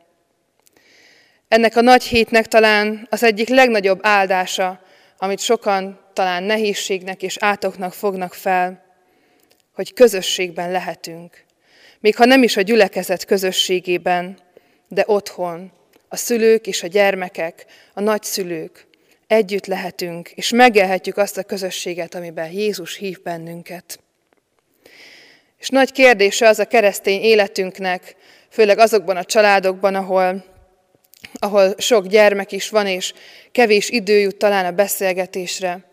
Ennek 1.49 1.77
a 1.77 1.81
nagy 1.81 2.03
hétnek 2.03 2.47
talán 2.47 3.07
az 3.11 3.23
egyik 3.23 3.49
legnagyobb 3.49 3.99
áldása, 4.03 4.81
amit 5.19 5.41
sokan 5.41 6.01
talán 6.13 6.43
nehézségnek 6.43 7.23
és 7.23 7.37
átoknak 7.41 7.93
fognak 7.93 8.35
fel, 8.35 8.85
hogy 9.75 9.95
közösségben 9.95 10.71
lehetünk. 10.71 11.45
Még 12.01 12.17
ha 12.17 12.25
nem 12.25 12.43
is 12.43 12.57
a 12.57 12.61
gyülekezet 12.61 13.25
közösségében, 13.25 14.39
de 14.89 15.05
otthon, 15.07 15.73
a 16.09 16.17
szülők 16.17 16.67
és 16.67 16.83
a 16.83 16.87
gyermekek, 16.87 17.67
a 17.95 18.01
nagyszülők, 18.01 18.87
együtt 19.35 19.67
lehetünk, 19.67 20.31
és 20.31 20.51
megélhetjük 20.51 21.17
azt 21.17 21.39
a 21.39 21.43
közösséget, 21.43 22.15
amiben 22.15 22.51
Jézus 22.51 22.97
hív 22.97 23.23
bennünket. 23.23 23.99
És 25.59 25.69
nagy 25.69 25.93
kérdése 25.93 26.49
az 26.49 26.59
a 26.59 26.67
keresztény 26.67 27.23
életünknek, 27.23 28.17
főleg 28.49 28.79
azokban 28.79 29.17
a 29.17 29.25
családokban, 29.25 29.95
ahol, 29.95 30.45
ahol 31.33 31.75
sok 31.79 32.07
gyermek 32.07 32.53
is 32.53 32.69
van, 32.69 32.87
és 32.87 33.13
kevés 33.53 33.91
idő 33.91 34.19
jut 34.19 34.37
talán 34.37 34.65
a 34.65 34.71
beszélgetésre, 34.71 35.85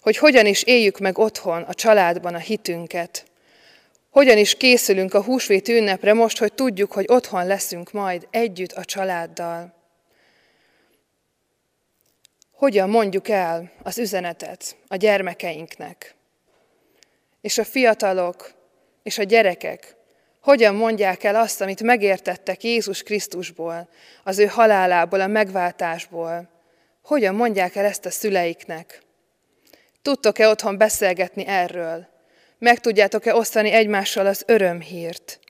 hogy 0.00 0.16
hogyan 0.16 0.46
is 0.46 0.62
éljük 0.62 0.98
meg 0.98 1.18
otthon, 1.18 1.62
a 1.62 1.74
családban 1.74 2.34
a 2.34 2.38
hitünket. 2.38 3.24
Hogyan 4.10 4.38
is 4.38 4.54
készülünk 4.54 5.14
a 5.14 5.22
húsvét 5.22 5.68
ünnepre 5.68 6.12
most, 6.12 6.38
hogy 6.38 6.52
tudjuk, 6.52 6.92
hogy 6.92 7.04
otthon 7.08 7.46
leszünk 7.46 7.92
majd 7.92 8.26
együtt 8.30 8.72
a 8.72 8.84
családdal. 8.84 9.83
Hogyan 12.64 12.90
mondjuk 12.90 13.28
el 13.28 13.70
az 13.82 13.98
üzenetet 13.98 14.76
a 14.88 14.96
gyermekeinknek. 14.96 16.14
És 17.40 17.58
a 17.58 17.64
fiatalok 17.64 18.52
és 19.02 19.18
a 19.18 19.22
gyerekek 19.22 19.96
hogyan 20.40 20.74
mondják 20.74 21.24
el 21.24 21.36
azt, 21.36 21.60
amit 21.60 21.82
megértettek 21.82 22.62
Jézus 22.62 23.02
Krisztusból, 23.02 23.88
az 24.22 24.38
ő 24.38 24.46
halálából, 24.46 25.20
a 25.20 25.26
megváltásból. 25.26 26.48
Hogyan 27.02 27.34
mondják 27.34 27.76
el 27.76 27.84
ezt 27.84 28.06
a 28.06 28.10
szüleiknek? 28.10 29.02
Tudtok-e 30.02 30.48
otthon 30.48 30.78
beszélgetni 30.78 31.46
erről? 31.46 32.06
Meg 32.58 32.80
tudjátok-e 32.80 33.34
osztani 33.34 33.70
egymással 33.70 34.26
az 34.26 34.42
örömhírt? 34.46 35.40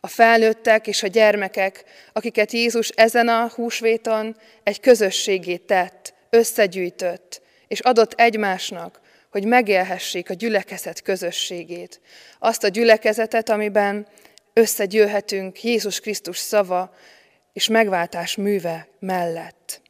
A 0.00 0.06
felnőttek 0.06 0.86
és 0.86 1.02
a 1.02 1.06
gyermekek, 1.06 1.84
akiket 2.12 2.52
Jézus 2.52 2.88
ezen 2.88 3.28
a 3.28 3.48
húsvéton 3.54 4.36
egy 4.62 4.80
közösségé 4.80 5.56
tett, 5.56 6.18
összegyűjtött, 6.30 7.42
és 7.68 7.80
adott 7.80 8.12
egymásnak, 8.12 9.00
hogy 9.30 9.44
megélhessék 9.44 10.30
a 10.30 10.34
gyülekezet 10.34 11.02
közösségét. 11.02 12.00
Azt 12.38 12.64
a 12.64 12.68
gyülekezetet, 12.68 13.48
amiben 13.48 14.06
összegyűlhetünk 14.52 15.62
Jézus 15.62 16.00
Krisztus 16.00 16.38
szava 16.38 16.94
és 17.52 17.68
megváltás 17.68 18.36
műve 18.36 18.88
mellett. 18.98 19.80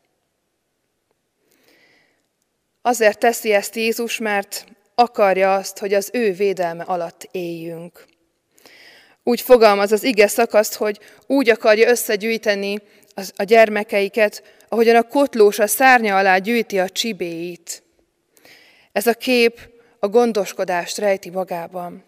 Azért 2.83 3.19
teszi 3.19 3.53
ezt 3.53 3.75
Jézus, 3.75 4.19
mert 4.19 4.65
akarja 4.95 5.55
azt, 5.55 5.79
hogy 5.79 5.95
az 5.95 6.11
ő 6.13 6.33
védelme 6.33 6.83
alatt 6.83 7.29
éljünk. 7.31 8.05
Úgy 9.23 9.41
fogalmaz 9.41 9.93
az 9.93 10.03
ige 10.03 10.27
szakaszt, 10.27 10.75
hogy 10.75 10.99
úgy 11.27 11.51
akarja 11.51 11.89
összegyűjteni 11.89 12.79
a 13.37 13.43
gyermekeiket, 13.43 14.43
ahogyan 14.73 14.97
a 14.97 15.03
kotlós 15.03 15.59
a 15.59 15.67
szárnya 15.67 16.17
alá 16.17 16.39
gyűjti 16.39 16.79
a 16.79 16.89
csibéit. 16.89 17.83
Ez 18.93 19.07
a 19.07 19.15
kép 19.15 19.71
a 19.99 20.09
gondoskodást 20.09 20.99
rejti 20.99 21.31
magában. 21.31 22.05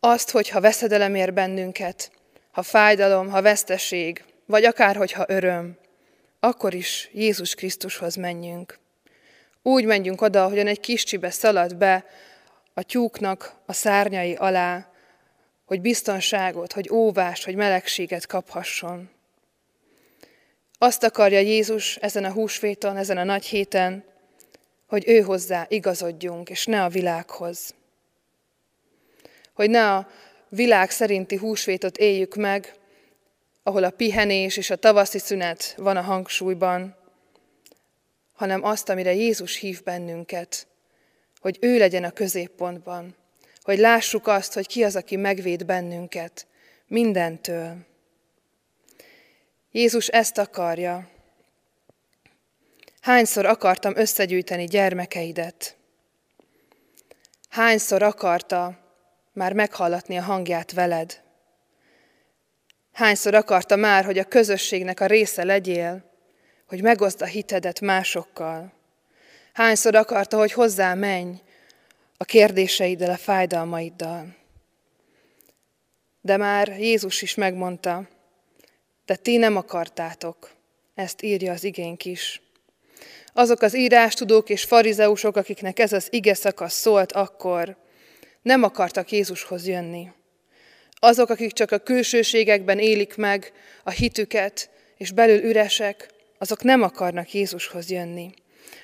Azt, 0.00 0.30
hogy 0.30 0.48
ha 0.48 0.60
veszedelem 0.60 1.14
ér 1.14 1.32
bennünket, 1.32 2.10
ha 2.50 2.62
fájdalom, 2.62 3.28
ha 3.28 3.42
veszteség, 3.42 4.24
vagy 4.46 4.64
akár 4.64 4.96
hogyha 4.96 5.24
öröm, 5.28 5.78
akkor 6.40 6.74
is 6.74 7.10
Jézus 7.12 7.54
Krisztushoz 7.54 8.14
menjünk. 8.14 8.78
Úgy 9.62 9.84
menjünk 9.84 10.20
oda, 10.20 10.44
ahogyan 10.44 10.66
egy 10.66 10.80
kis 10.80 11.04
csibe 11.04 11.30
szalad 11.30 11.76
be 11.76 12.04
a 12.74 12.82
tyúknak 12.82 13.54
a 13.66 13.72
szárnyai 13.72 14.34
alá, 14.34 14.90
hogy 15.64 15.80
biztonságot, 15.80 16.72
hogy 16.72 16.90
óvást, 16.92 17.44
hogy 17.44 17.54
melegséget 17.54 18.26
kaphasson. 18.26 19.15
Azt 20.78 21.02
akarja 21.02 21.38
Jézus 21.38 21.96
ezen 21.96 22.24
a 22.24 22.32
húsvéton, 22.32 22.96
ezen 22.96 23.18
a 23.18 23.24
nagy 23.24 23.44
héten, 23.44 24.04
hogy 24.86 25.08
ő 25.08 25.20
hozzá 25.20 25.66
igazodjunk, 25.68 26.50
és 26.50 26.66
ne 26.66 26.84
a 26.84 26.88
világhoz. 26.88 27.74
Hogy 29.52 29.70
ne 29.70 29.94
a 29.94 30.08
világ 30.48 30.90
szerinti 30.90 31.36
húsvétot 31.36 31.96
éljük 31.96 32.34
meg, 32.34 32.74
ahol 33.62 33.84
a 33.84 33.90
pihenés 33.90 34.56
és 34.56 34.70
a 34.70 34.76
tavaszi 34.76 35.18
szünet 35.18 35.74
van 35.76 35.96
a 35.96 36.00
hangsúlyban, 36.00 36.96
hanem 38.32 38.64
azt, 38.64 38.88
amire 38.88 39.14
Jézus 39.14 39.56
hív 39.56 39.82
bennünket, 39.82 40.66
hogy 41.40 41.58
ő 41.60 41.78
legyen 41.78 42.04
a 42.04 42.10
középpontban, 42.10 43.14
hogy 43.62 43.78
lássuk 43.78 44.26
azt, 44.26 44.52
hogy 44.52 44.66
ki 44.66 44.84
az, 44.84 44.96
aki 44.96 45.16
megvéd 45.16 45.64
bennünket 45.64 46.46
mindentől. 46.86 47.76
Jézus 49.76 50.06
ezt 50.06 50.38
akarja. 50.38 51.08
Hányszor 53.00 53.46
akartam 53.46 53.96
összegyűjteni 53.96 54.64
gyermekeidet? 54.64 55.76
Hányszor 57.48 58.02
akarta 58.02 58.78
már 59.32 59.52
meghallatni 59.52 60.16
a 60.16 60.22
hangját 60.22 60.72
veled? 60.72 61.22
Hányszor 62.92 63.34
akarta 63.34 63.76
már, 63.76 64.04
hogy 64.04 64.18
a 64.18 64.24
közösségnek 64.24 65.00
a 65.00 65.06
része 65.06 65.44
legyél, 65.44 66.10
hogy 66.66 66.82
megoszd 66.82 67.22
a 67.22 67.26
hitedet 67.26 67.80
másokkal? 67.80 68.72
Hányszor 69.52 69.94
akarta, 69.94 70.36
hogy 70.38 70.52
hozzá 70.52 70.94
menj 70.94 71.40
a 72.16 72.24
kérdéseiddel, 72.24 73.10
a 73.10 73.16
fájdalmaiddal? 73.16 74.36
De 76.20 76.36
már 76.36 76.68
Jézus 76.68 77.22
is 77.22 77.34
megmondta, 77.34 78.14
de 79.06 79.16
ti 79.16 79.36
nem 79.36 79.56
akartátok. 79.56 80.50
Ezt 80.94 81.22
írja 81.22 81.52
az 81.52 81.64
igénk 81.64 82.04
is. 82.04 82.40
Azok 83.32 83.62
az 83.62 83.76
írástudók 83.76 84.48
és 84.48 84.64
farizeusok, 84.64 85.36
akiknek 85.36 85.78
ez 85.78 85.92
az 85.92 86.06
ige 86.10 86.34
szakasz 86.34 86.74
szólt 86.74 87.12
akkor, 87.12 87.76
nem 88.42 88.62
akartak 88.62 89.10
Jézushoz 89.10 89.66
jönni. 89.66 90.08
Azok, 90.98 91.30
akik 91.30 91.52
csak 91.52 91.70
a 91.70 91.78
külsőségekben 91.78 92.78
élik 92.78 93.16
meg 93.16 93.52
a 93.84 93.90
hitüket, 93.90 94.70
és 94.96 95.10
belül 95.10 95.42
üresek, 95.42 96.08
azok 96.38 96.62
nem 96.62 96.82
akarnak 96.82 97.32
Jézushoz 97.32 97.90
jönni. 97.90 98.34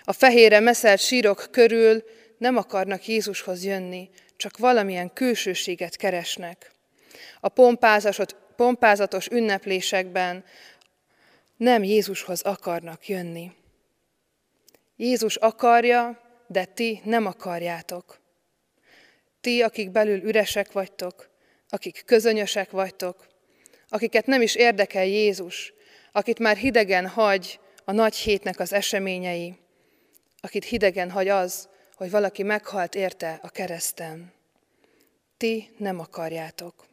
A 0.05 0.12
fehére 0.12 0.61
meszelt 0.61 1.00
sírok 1.00 1.49
körül 1.50 2.05
nem 2.38 2.57
akarnak 2.57 3.07
Jézushoz 3.07 3.64
jönni, 3.64 4.11
csak 4.37 4.59
valamilyen 4.59 5.12
külsőséget 5.12 5.97
keresnek. 5.97 6.73
A 7.41 7.49
pompázatos 8.56 9.28
ünneplésekben 9.28 10.44
nem 11.56 11.85
Jézushoz 11.85 12.42
akarnak 12.42 13.09
jönni. 13.09 13.52
Jézus 14.97 15.37
akarja, 15.37 16.21
de 16.47 16.64
ti 16.64 17.00
nem 17.04 17.26
akarjátok. 17.26 18.21
Ti, 19.40 19.62
akik 19.62 19.90
belül 19.90 20.23
üresek 20.23 20.73
vagytok, 20.73 21.30
akik 21.68 22.02
közönyösek 22.06 22.71
vagytok, 22.71 23.26
akiket 23.88 24.26
nem 24.26 24.42
is 24.42 24.54
érdekel 24.54 25.04
Jézus, 25.04 25.73
akit 26.12 26.38
már 26.38 26.56
hidegen 26.56 27.09
hagy 27.09 27.61
a 27.85 27.92
nagy 27.92 28.16
hétnek 28.16 28.59
az 28.61 28.73
eseményei, 28.73 29.56
akit 30.40 30.64
hidegen 30.64 31.11
hagy 31.11 31.28
az, 31.28 31.68
hogy 31.94 32.11
valaki 32.11 32.42
meghalt 32.42 32.94
érte 32.94 33.38
a 33.42 33.49
kereszten. 33.49 34.32
Ti 35.37 35.71
nem 35.76 35.99
akarjátok. 35.99 36.91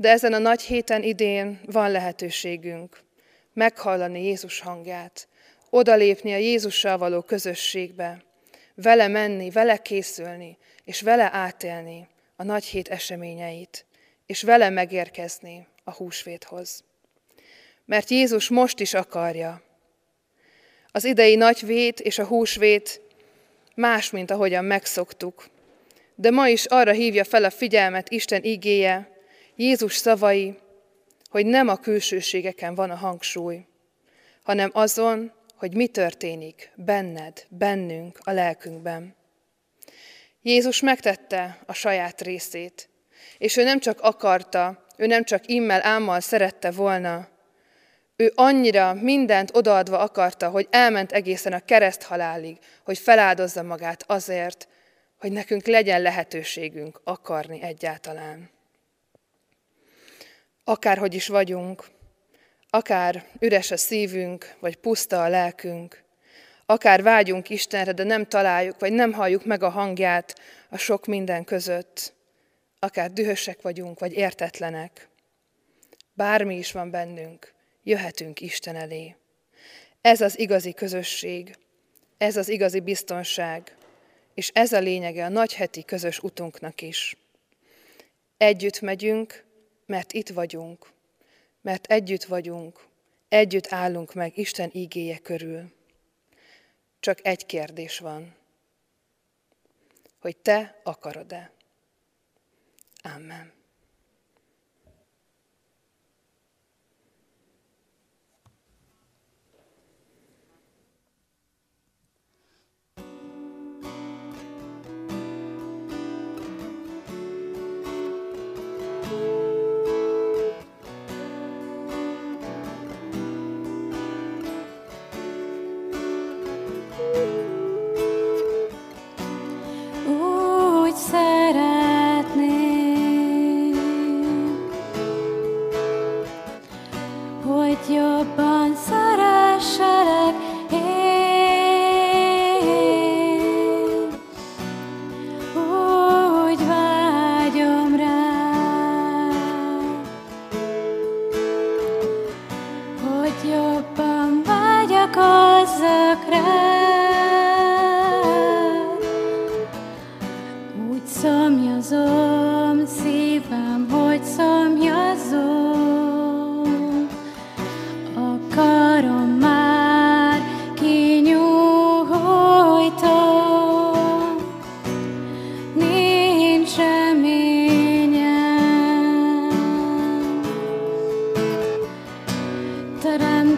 De 0.00 0.08
ezen 0.08 0.32
a 0.32 0.38
nagy 0.38 0.62
héten 0.62 1.02
idén 1.02 1.60
van 1.64 1.90
lehetőségünk 1.90 3.00
meghallani 3.52 4.24
Jézus 4.24 4.60
hangját, 4.60 5.28
odalépni 5.70 6.32
a 6.32 6.36
Jézussal 6.36 6.98
való 6.98 7.22
közösségbe, 7.22 8.24
vele 8.74 9.08
menni, 9.08 9.50
vele 9.50 9.76
készülni, 9.76 10.58
és 10.84 11.00
vele 11.00 11.30
átélni 11.32 12.08
a 12.36 12.42
nagy 12.42 12.64
hét 12.64 12.88
eseményeit, 12.88 13.84
és 14.26 14.42
vele 14.42 14.70
megérkezni 14.70 15.66
a 15.84 15.92
húsvéthoz. 15.92 16.84
Mert 17.84 18.10
Jézus 18.10 18.48
most 18.48 18.80
is 18.80 18.94
akarja. 18.94 19.62
Az 20.92 21.04
idei 21.04 21.34
nagy 21.34 21.66
vét 21.66 22.00
és 22.00 22.18
a 22.18 22.26
húsvét 22.26 23.00
más, 23.74 24.10
mint 24.10 24.30
ahogyan 24.30 24.64
megszoktuk. 24.64 25.48
De 26.14 26.30
ma 26.30 26.48
is 26.48 26.64
arra 26.64 26.92
hívja 26.92 27.24
fel 27.24 27.44
a 27.44 27.50
figyelmet 27.50 28.10
Isten 28.10 28.42
igéje, 28.42 29.18
Jézus 29.60 29.96
szavai, 29.96 30.58
hogy 31.30 31.46
nem 31.46 31.68
a 31.68 31.76
külsőségeken 31.76 32.74
van 32.74 32.90
a 32.90 32.94
hangsúly, 32.94 33.66
hanem 34.42 34.70
azon, 34.72 35.32
hogy 35.56 35.74
mi 35.74 35.86
történik 35.86 36.72
benned, 36.74 37.46
bennünk, 37.48 38.18
a 38.22 38.30
lelkünkben. 38.30 39.16
Jézus 40.42 40.80
megtette 40.80 41.58
a 41.66 41.72
saját 41.72 42.20
részét, 42.20 42.88
és 43.38 43.56
ő 43.56 43.62
nem 43.62 43.80
csak 43.80 44.00
akarta, 44.00 44.86
ő 44.96 45.06
nem 45.06 45.24
csak 45.24 45.46
immel, 45.46 45.82
ámmal 45.82 46.20
szerette 46.20 46.70
volna, 46.70 47.28
ő 48.16 48.32
annyira 48.34 48.94
mindent 48.94 49.56
odaadva 49.56 49.98
akarta, 49.98 50.48
hogy 50.48 50.68
elment 50.70 51.12
egészen 51.12 51.52
a 51.52 51.64
kereszt 51.64 52.02
halálig, 52.02 52.58
hogy 52.84 52.98
feláldozza 52.98 53.62
magát 53.62 54.04
azért, 54.06 54.68
hogy 55.18 55.32
nekünk 55.32 55.66
legyen 55.66 56.02
lehetőségünk 56.02 57.00
akarni 57.04 57.62
egyáltalán. 57.62 58.58
Akárhogy 60.70 61.14
is 61.14 61.26
vagyunk, 61.26 61.84
akár 62.68 63.26
üres 63.38 63.70
a 63.70 63.76
szívünk, 63.76 64.56
vagy 64.60 64.76
puszta 64.76 65.22
a 65.22 65.28
lelkünk, 65.28 66.02
akár 66.66 67.02
vágyunk 67.02 67.48
Istenre, 67.48 67.92
de 67.92 68.02
nem 68.02 68.26
találjuk, 68.26 68.80
vagy 68.80 68.92
nem 68.92 69.12
halljuk 69.12 69.44
meg 69.44 69.62
a 69.62 69.68
hangját 69.68 70.40
a 70.68 70.76
sok 70.76 71.06
minden 71.06 71.44
között, 71.44 72.12
akár 72.78 73.12
dühösek 73.12 73.62
vagyunk, 73.62 73.98
vagy 73.98 74.12
értetlenek. 74.12 75.08
Bármi 76.12 76.56
is 76.56 76.72
van 76.72 76.90
bennünk, 76.90 77.52
jöhetünk 77.82 78.40
Isten 78.40 78.76
elé. 78.76 79.16
Ez 80.00 80.20
az 80.20 80.38
igazi 80.38 80.72
közösség, 80.72 81.56
ez 82.18 82.36
az 82.36 82.48
igazi 82.48 82.80
biztonság, 82.80 83.76
és 84.34 84.50
ez 84.54 84.72
a 84.72 84.78
lényege 84.78 85.24
a 85.24 85.28
nagyheti 85.28 85.84
közös 85.84 86.18
utunknak 86.18 86.82
is. 86.82 87.16
Együtt 88.36 88.80
megyünk, 88.80 89.48
mert 89.90 90.12
itt 90.12 90.28
vagyunk, 90.28 90.92
mert 91.60 91.86
együtt 91.86 92.24
vagyunk, 92.24 92.86
együtt 93.28 93.72
állunk 93.72 94.14
meg 94.14 94.38
Isten 94.38 94.70
ígéje 94.72 95.18
körül. 95.18 95.72
Csak 97.00 97.26
egy 97.26 97.46
kérdés 97.46 97.98
van, 97.98 98.36
hogy 100.18 100.36
te 100.36 100.80
akarod-e. 100.84 101.52
Amen. 103.02 103.59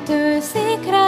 Nem 0.08 1.01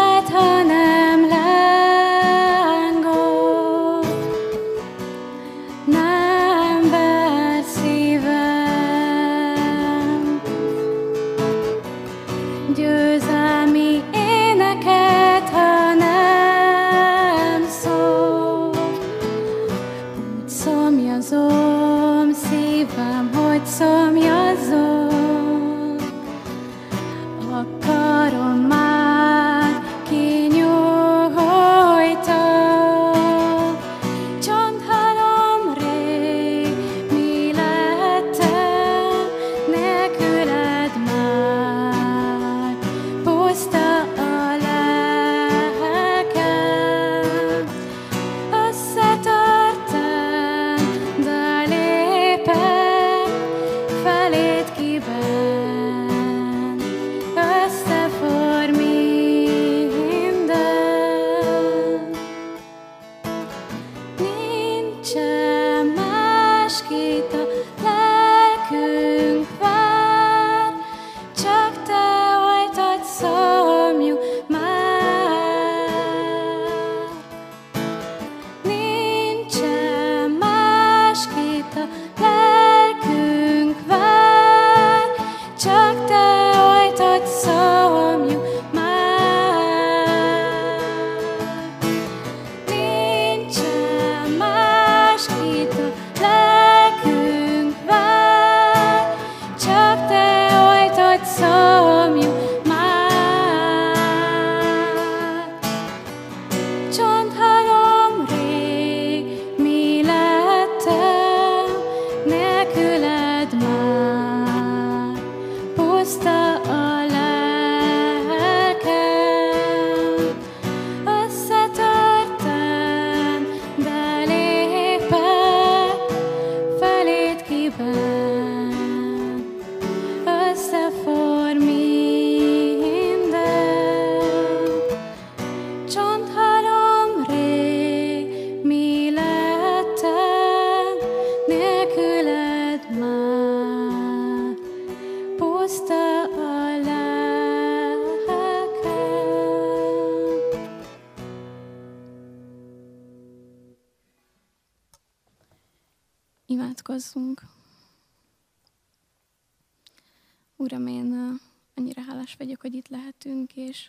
Uram, 160.64 160.86
én 160.86 161.40
annyira 161.74 162.02
hálás 162.02 162.34
vagyok, 162.38 162.60
hogy 162.60 162.74
itt 162.74 162.88
lehetünk, 162.88 163.56
és, 163.56 163.88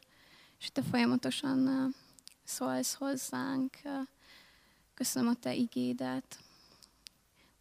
és 0.59 0.71
te 0.71 0.81
folyamatosan 0.81 1.93
szólsz 2.43 2.93
hozzánk. 2.93 3.77
Köszönöm 4.93 5.29
a 5.29 5.33
te 5.33 5.53
igédet. 5.53 6.39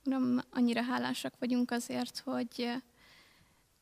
Uram, 0.05 0.39
annyira 0.51 0.83
hálásak 0.83 1.35
vagyunk 1.39 1.71
azért, 1.71 2.19
hogy 2.19 2.83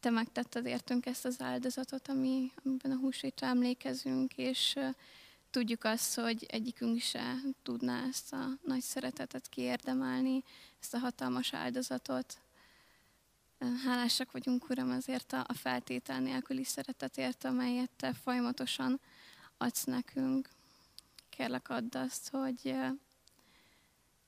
te 0.00 0.10
megtetted 0.10 0.66
értünk 0.66 1.06
ezt 1.06 1.24
az 1.24 1.40
áldozatot, 1.40 2.08
ami, 2.08 2.52
amiben 2.64 2.90
a 2.90 2.98
húsvétre 2.98 3.46
emlékezünk, 3.46 4.32
és 4.36 4.78
tudjuk 5.50 5.84
azt, 5.84 6.14
hogy 6.14 6.46
egyikünk 6.48 7.00
se 7.00 7.34
tudná 7.62 8.04
ezt 8.08 8.32
a 8.32 8.48
nagy 8.64 8.82
szeretetet 8.82 9.48
kiérdemelni, 9.48 10.44
ezt 10.80 10.94
a 10.94 10.98
hatalmas 10.98 11.54
áldozatot. 11.54 12.38
Hálásak 13.84 14.32
vagyunk, 14.32 14.68
Uram, 14.70 14.90
azért 14.90 15.32
a 15.32 15.54
feltétel 15.54 16.20
nélküli 16.20 16.64
szeretetért, 16.64 17.44
amelyet 17.44 17.90
Te 17.96 18.12
folyamatosan 18.12 19.00
adsz 19.56 19.84
nekünk. 19.84 20.48
Kérlek, 21.28 21.68
add 21.68 21.96
azt, 21.96 22.28
hogy, 22.30 22.76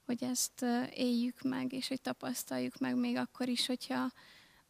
hogy 0.06 0.24
ezt 0.24 0.64
éljük 0.94 1.42
meg, 1.42 1.72
és 1.72 1.88
hogy 1.88 2.00
tapasztaljuk 2.00 2.78
meg 2.78 2.96
még 2.96 3.16
akkor 3.16 3.48
is, 3.48 3.66
hogyha 3.66 4.12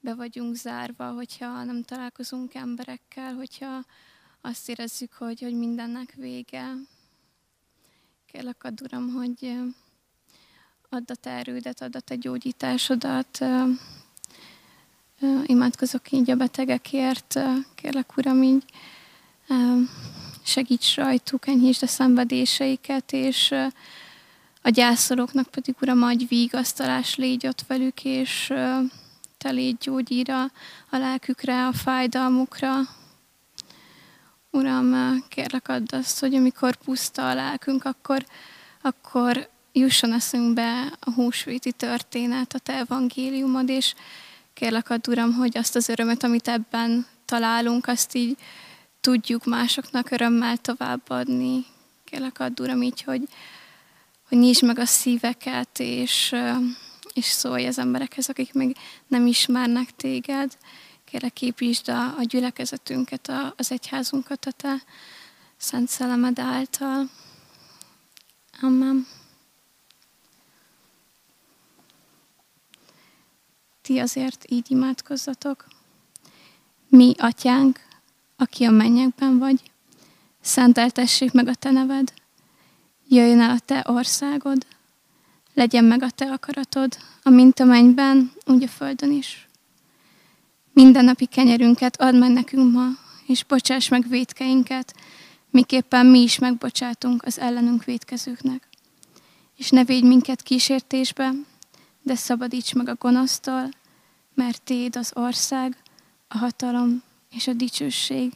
be 0.01 0.15
vagyunk 0.15 0.55
zárva, 0.55 1.13
hogyha 1.13 1.65
nem 1.65 1.83
találkozunk 1.83 2.55
emberekkel, 2.55 3.35
hogyha 3.35 3.85
azt 4.41 4.69
érezzük, 4.69 5.13
hogy, 5.13 5.41
hogy 5.41 5.55
mindennek 5.55 6.13
vége. 6.13 6.73
Kérlek, 8.27 8.65
add, 8.65 8.83
Uram, 8.83 9.13
hogy 9.13 9.57
add 10.89 11.11
a 11.11 11.15
te 11.15 11.31
erődet, 11.31 11.81
add 11.81 11.97
a 11.97 12.01
te 12.01 12.15
gyógyításodat. 12.15 13.45
Imádkozok 15.47 16.11
így 16.13 16.31
a 16.31 16.35
betegekért. 16.35 17.39
Kérlek, 17.75 18.17
Uram, 18.17 18.43
így 18.43 18.65
segíts 20.45 20.95
rajtuk, 20.95 21.47
enyhítsd 21.47 21.83
a 21.83 21.87
szenvedéseiket, 21.87 23.13
és 23.13 23.55
a 24.63 24.69
gyászolóknak 24.69 25.47
pedig, 25.47 25.75
Uram, 25.81 26.03
adj 26.03 26.25
vigasztalás, 26.25 27.17
légy 27.17 27.47
ott 27.47 27.65
velük, 27.67 28.05
és 28.05 28.53
te 29.39 29.51
légy 29.51 29.77
gyógyíra 29.81 30.43
a 30.91 30.97
lelkükre, 30.97 31.67
a 31.67 31.73
fájdalmukra, 31.73 32.81
Uram, 34.51 35.19
kérlek 35.29 35.69
add 35.69 35.95
azt, 35.95 36.21
hogy 36.21 36.35
amikor 36.35 36.77
puszta 36.77 37.29
a 37.29 37.35
lelkünk, 37.35 37.85
akkor, 37.85 38.27
akkor 38.83 39.49
jusson 39.73 40.13
eszünkbe 40.13 40.93
a 41.01 41.11
húsvéti 41.11 41.73
történet, 41.73 42.55
a 42.55 42.59
Te 42.59 42.73
evangéliumod, 42.73 43.69
és 43.69 43.95
kérlek 44.55 44.91
add, 44.91 45.09
Uram, 45.09 45.33
hogy 45.33 45.57
azt 45.57 45.77
az 45.77 45.89
örömet, 45.89 46.23
amit 46.23 46.49
ebben 46.49 47.07
találunk, 47.25 47.87
azt 47.87 48.15
így 48.15 48.37
tudjuk 49.01 49.45
másoknak 49.45 50.11
örömmel 50.11 50.57
továbbadni. 50.57 51.65
Kérlek 52.05 52.41
add, 52.41 52.61
Uram, 52.61 52.83
így, 52.83 53.03
hogy, 53.03 53.23
hogy 54.29 54.39
nyisd 54.39 54.63
meg 54.63 54.79
a 54.79 54.87
szíveket, 54.87 55.79
és, 55.79 56.35
és 57.13 57.25
szólj 57.25 57.67
az 57.67 57.79
emberekhez, 57.79 58.29
akik 58.29 58.53
még 58.53 58.77
nem 59.07 59.27
ismernek 59.27 59.97
téged. 59.97 60.57
Kérlek, 61.05 61.43
építsd 61.43 61.89
a, 61.89 62.05
a 62.19 62.23
gyülekezetünket, 62.23 63.29
a, 63.29 63.55
az 63.57 63.73
egyházunkat 63.73 64.45
a 64.45 64.51
Te 64.51 64.83
Szent 65.57 65.89
Szellemed 65.89 66.39
által. 66.39 67.11
Amen. 68.61 69.07
Ti 73.85 73.99
azért 73.99 74.45
így 74.49 74.71
imádkozzatok. 74.71 75.67
Mi, 76.89 77.15
Atyánk, 77.19 77.81
aki 78.37 78.65
a 78.65 78.71
mennyekben 78.71 79.39
vagy, 79.39 79.61
szenteltessék 80.41 81.33
meg 81.33 81.49
a 81.49 81.55
Te 81.55 81.71
neved, 81.71 82.13
jöjjön 83.09 83.41
el 83.41 83.51
a 83.51 83.59
Te 83.59 83.85
országod, 83.87 84.67
legyen 85.55 85.85
meg 85.85 86.03
a 86.03 86.11
Te 86.11 86.33
akaratod, 86.33 86.97
amint 87.23 87.61
a 87.61 87.65
mennyben, 87.65 88.33
úgy 88.47 88.63
a 88.63 88.69
földön 88.69 89.13
is. 89.13 89.49
Mindennapi 90.73 91.27
kenyerünket 91.27 92.01
add 92.01 92.15
meg 92.15 92.31
nekünk 92.31 92.73
ma, 92.73 92.89
és 93.27 93.45
bocsáss 93.45 93.89
meg 93.89 94.09
védkeinket, 94.09 94.95
miképpen 95.51 96.07
mi 96.07 96.19
is 96.19 96.39
megbocsátunk 96.39 97.23
az 97.25 97.39
ellenünk 97.39 97.85
védkezőknek. 97.85 98.69
És 99.57 99.71
ne 99.71 99.85
védj 99.85 100.07
minket 100.07 100.43
kísértésbe, 100.43 101.33
de 102.05 102.15
szabadíts 102.15 102.75
meg 102.75 102.89
a 102.89 102.95
gonosztól, 102.95 103.69
mert 104.35 104.63
Téd 104.63 104.97
az 104.97 105.13
ország, 105.15 105.77
a 106.29 106.37
hatalom 106.37 107.03
és 107.31 107.47
a 107.47 107.53
dicsőség 107.53 108.33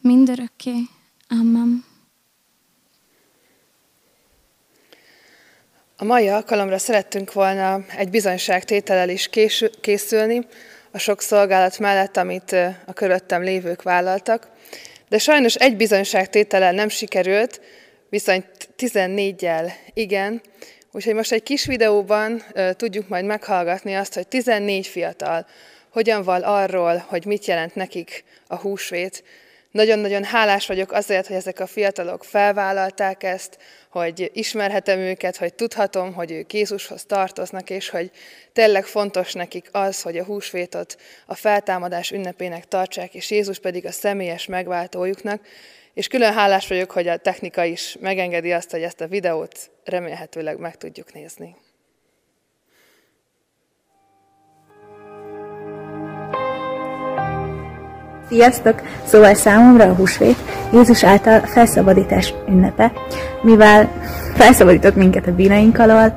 mindörökké. 0.00 0.74
Amen. 1.28 1.84
A 5.96 6.04
mai 6.04 6.28
alkalomra 6.28 6.78
szerettünk 6.78 7.32
volna 7.32 7.84
egy 7.96 8.10
bizonyságtétellel 8.10 9.08
is 9.08 9.30
készülni, 9.80 10.46
a 10.90 10.98
sok 10.98 11.20
szolgálat 11.20 11.78
mellett, 11.78 12.16
amit 12.16 12.52
a 12.86 12.92
köröttem 12.92 13.42
lévők 13.42 13.82
vállaltak. 13.82 14.48
De 15.08 15.18
sajnos 15.18 15.54
egy 15.54 15.76
bizonyságtétellel 15.76 16.72
nem 16.72 16.88
sikerült, 16.88 17.60
viszont 18.08 18.46
14-jel 18.78 19.72
igen. 19.92 20.42
Úgyhogy 20.94 21.14
most 21.14 21.32
egy 21.32 21.42
kis 21.42 21.66
videóban 21.66 22.42
tudjuk 22.76 23.08
majd 23.08 23.24
meghallgatni 23.24 23.94
azt, 23.94 24.14
hogy 24.14 24.28
14 24.28 24.86
fiatal 24.86 25.46
hogyan 25.88 26.22
val 26.22 26.42
arról, 26.42 27.04
hogy 27.06 27.24
mit 27.24 27.46
jelent 27.46 27.74
nekik 27.74 28.24
a 28.46 28.56
húsvét, 28.56 29.24
nagyon-nagyon 29.70 30.24
hálás 30.24 30.66
vagyok 30.66 30.92
azért, 30.92 31.26
hogy 31.26 31.36
ezek 31.36 31.60
a 31.60 31.66
fiatalok 31.66 32.24
felvállalták 32.24 33.22
ezt, 33.22 33.58
hogy 33.88 34.30
ismerhetem 34.34 34.98
őket, 34.98 35.36
hogy 35.36 35.54
tudhatom, 35.54 36.12
hogy 36.12 36.30
ők 36.30 36.52
Jézushoz 36.52 37.04
tartoznak, 37.04 37.70
és 37.70 37.88
hogy 37.88 38.10
tényleg 38.52 38.84
fontos 38.84 39.32
nekik 39.32 39.68
az, 39.72 40.02
hogy 40.02 40.16
a 40.16 40.24
húsvétot 40.24 40.96
a 41.26 41.34
feltámadás 41.34 42.10
ünnepének 42.10 42.68
tartsák, 42.68 43.14
és 43.14 43.30
Jézus 43.30 43.58
pedig 43.58 43.86
a 43.86 43.92
személyes 43.92 44.46
megváltójuknak. 44.46 45.40
És 45.94 46.08
külön 46.08 46.32
hálás 46.32 46.68
vagyok, 46.68 46.90
hogy 46.90 47.08
a 47.08 47.16
technika 47.16 47.64
is 47.64 47.96
megengedi 48.00 48.52
azt, 48.52 48.70
hogy 48.70 48.82
ezt 48.82 49.00
a 49.00 49.06
videót 49.06 49.70
remélhetőleg 49.84 50.58
meg 50.58 50.76
tudjuk 50.76 51.12
nézni. 51.12 51.56
Sziasztok! 58.28 58.82
Szóval 59.06 59.34
számomra 59.34 59.84
a 59.84 59.94
húsvét 59.94 60.36
Jézus 60.72 61.04
által 61.04 61.40
felszabadítás 61.40 62.34
ünnepe, 62.48 62.92
mivel 63.42 63.92
felszabadított 64.34 64.94
minket 64.94 65.26
a 65.26 65.34
bínaink 65.34 65.78
alól, 65.78 66.16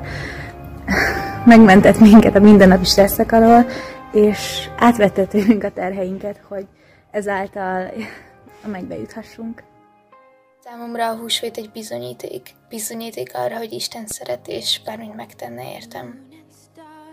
megmentett 1.44 1.98
minket 1.98 2.36
a 2.36 2.40
mindennapi 2.40 2.84
stresszek 2.84 3.32
alól, 3.32 3.66
és 4.12 4.68
átvette 4.76 5.24
tőlünk 5.24 5.64
a 5.64 5.70
terheinket, 5.70 6.40
hogy 6.48 6.66
ezáltal 7.10 7.90
a 8.64 8.68
mennybe 8.68 8.98
juthassunk. 8.98 9.67
Számomra 10.70 11.08
a 11.08 11.16
húsvét 11.16 11.56
egy 11.56 11.70
bizonyíték. 11.70 12.54
Bizonyíték 12.68 13.34
arra, 13.34 13.56
hogy 13.56 13.72
Isten 13.72 14.06
szeret, 14.06 14.48
és 14.48 14.80
bármit 14.84 15.14
megtenne 15.14 15.72
értem. 15.72 16.28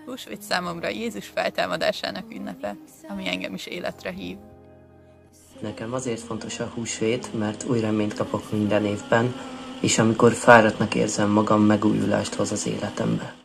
Húsvét 0.05 0.41
számomra 0.41 0.87
Jézus 0.87 1.27
feltámadásának 1.27 2.33
ünnepe, 2.33 2.77
ami 3.07 3.27
engem 3.27 3.53
is 3.53 3.65
életre 3.65 4.11
hív. 4.11 4.37
Nekem 5.59 5.93
azért 5.93 6.19
fontos 6.19 6.59
a 6.59 6.71
húsvét, 6.75 7.33
mert 7.33 7.63
új 7.63 7.79
reményt 7.79 8.13
kapok 8.13 8.51
minden 8.51 8.85
évben, 8.85 9.35
és 9.81 9.99
amikor 9.99 10.33
fáradtnak 10.33 10.95
érzem 10.95 11.29
magam, 11.29 11.61
megújulást 11.61 12.33
hoz 12.33 12.51
az 12.51 12.67
életembe. 12.67 13.35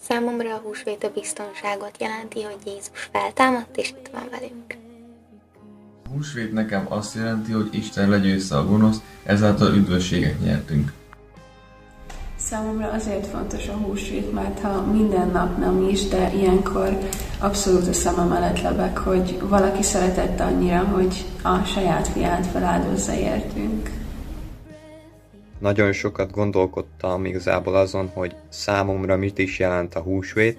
Számomra 0.00 0.54
a 0.54 0.58
húsvét 0.58 1.04
a 1.04 1.10
biztonságot 1.10 2.00
jelenti, 2.00 2.42
hogy 2.42 2.58
Jézus 2.66 3.08
feltámadt, 3.12 3.76
és 3.76 3.88
itt 3.88 4.08
van 4.12 4.28
velünk. 4.30 4.85
A 6.06 6.12
húsvét 6.12 6.52
nekem 6.52 6.86
azt 6.88 7.14
jelenti, 7.14 7.52
hogy 7.52 7.68
Isten 7.70 8.08
legyőzte 8.08 8.56
a 8.56 8.66
gonosz, 8.66 9.00
ezáltal 9.24 9.74
üdvösséget 9.74 10.40
nyertünk. 10.40 10.92
Számomra 12.36 12.90
azért 12.90 13.26
fontos 13.26 13.68
a 13.68 13.72
húsvét, 13.72 14.32
mert 14.32 14.60
ha 14.60 14.82
minden 14.82 15.30
nap 15.30 15.58
nem 15.58 15.88
is, 15.88 16.08
de 16.08 16.32
ilyenkor 16.34 16.98
abszolút 17.38 17.86
a 17.86 17.92
szemem 17.92 18.32
előtt 18.32 18.60
lebek, 18.60 18.98
hogy 18.98 19.38
valaki 19.48 19.82
szeretett 19.82 20.40
annyira, 20.40 20.78
hogy 20.84 21.24
a 21.42 21.64
saját 21.64 22.08
fiát 22.08 22.46
feláldozza 22.46 23.14
értünk. 23.14 23.90
Nagyon 25.58 25.92
sokat 25.92 26.30
gondolkodtam 26.30 27.24
igazából 27.24 27.76
azon, 27.76 28.10
hogy 28.14 28.34
számomra 28.48 29.16
mit 29.16 29.38
is 29.38 29.58
jelent 29.58 29.94
a 29.94 30.00
húsvét, 30.00 30.58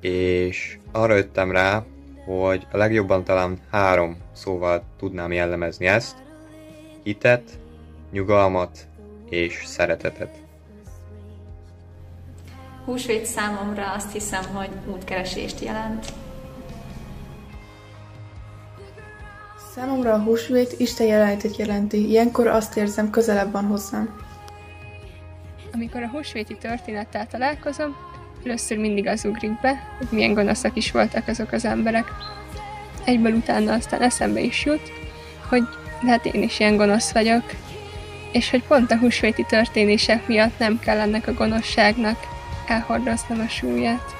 és 0.00 0.78
arra 0.92 1.14
jöttem 1.14 1.50
rá, 1.50 1.84
hogy 2.24 2.66
a 2.70 2.76
legjobban 2.76 3.24
talán 3.24 3.58
három 3.70 4.16
szóval 4.32 4.82
tudnám 4.98 5.32
jellemezni 5.32 5.86
ezt. 5.86 6.16
Hitet, 7.02 7.58
nyugalmat 8.10 8.86
és 9.28 9.62
szeretetet. 9.64 10.40
Húsvét 12.84 13.24
számomra 13.24 13.92
azt 13.92 14.12
hiszem, 14.12 14.42
hogy 14.54 14.70
útkeresést 14.86 15.60
jelent. 15.60 16.06
Számomra 19.74 20.12
a 20.12 20.22
húsvét 20.22 20.74
Isten 20.78 21.06
jelenetét 21.06 21.56
jelenti. 21.56 22.08
Ilyenkor 22.08 22.46
azt 22.46 22.76
érzem, 22.76 23.10
közelebb 23.10 23.52
van 23.52 23.64
hozzám. 23.64 24.20
Amikor 25.72 26.02
a 26.02 26.08
húsvéti 26.08 26.56
történettel 26.56 27.26
találkozom, 27.26 27.96
először 28.44 28.78
mindig 28.78 29.06
az 29.06 29.24
ugrik 29.24 29.60
be, 29.60 29.94
hogy 29.98 30.06
milyen 30.10 30.34
gonoszak 30.34 30.76
is 30.76 30.90
voltak 30.90 31.28
azok 31.28 31.52
az 31.52 31.64
emberek. 31.64 32.12
Egyből 33.04 33.32
utána 33.32 33.72
aztán 33.72 34.02
eszembe 34.02 34.40
is 34.40 34.64
jut, 34.64 34.92
hogy 35.48 35.62
hát 36.06 36.26
én 36.26 36.42
is 36.42 36.60
ilyen 36.60 36.76
gonosz 36.76 37.12
vagyok, 37.12 37.42
és 38.32 38.50
hogy 38.50 38.62
pont 38.62 38.90
a 38.90 38.98
húsvéti 38.98 39.44
történések 39.48 40.26
miatt 40.26 40.58
nem 40.58 40.78
kell 40.78 40.98
ennek 40.98 41.26
a 41.26 41.32
gonoszságnak 41.32 42.18
elhordoznom 42.66 43.40
a 43.40 43.48
súlyát. 43.48 44.14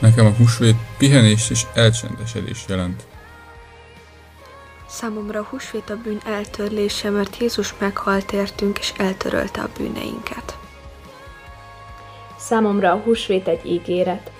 Nekem 0.00 0.26
a 0.26 0.30
húsvét 0.30 0.76
pihenés 0.98 1.50
és 1.50 1.62
elcsendesedés 1.74 2.64
jelent. 2.68 3.02
Számomra 4.88 5.40
a 5.40 5.46
húsvét 5.50 5.90
a 5.90 5.96
bűn 5.96 6.20
eltörlése, 6.26 7.10
mert 7.10 7.36
Jézus 7.36 7.74
meghalt 7.78 8.32
értünk 8.32 8.78
és 8.78 8.92
eltörölte 8.96 9.60
a 9.60 9.68
bűneinket. 9.76 10.55
Számomra 12.48 12.92
a 12.92 13.00
húsvét 13.04 13.48
egy 13.48 13.66
ígéret. 13.66 14.30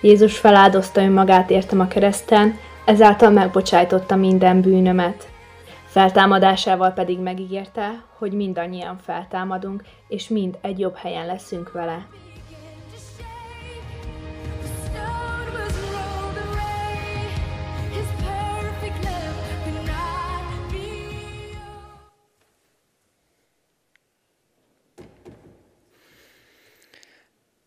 Jézus 0.00 0.38
feláldozta 0.38 1.02
önmagát 1.02 1.50
értem 1.50 1.80
a 1.80 1.88
kereszten, 1.88 2.58
ezáltal 2.84 3.30
megbocsájtotta 3.30 4.16
minden 4.16 4.60
bűnömet. 4.60 5.28
Feltámadásával 5.84 6.90
pedig 6.90 7.18
megígérte, 7.18 8.04
hogy 8.18 8.32
mindannyian 8.32 8.98
feltámadunk, 8.98 9.82
és 10.08 10.28
mind 10.28 10.58
egy 10.60 10.78
jobb 10.78 10.96
helyen 10.96 11.26
leszünk 11.26 11.72
vele. 11.72 12.06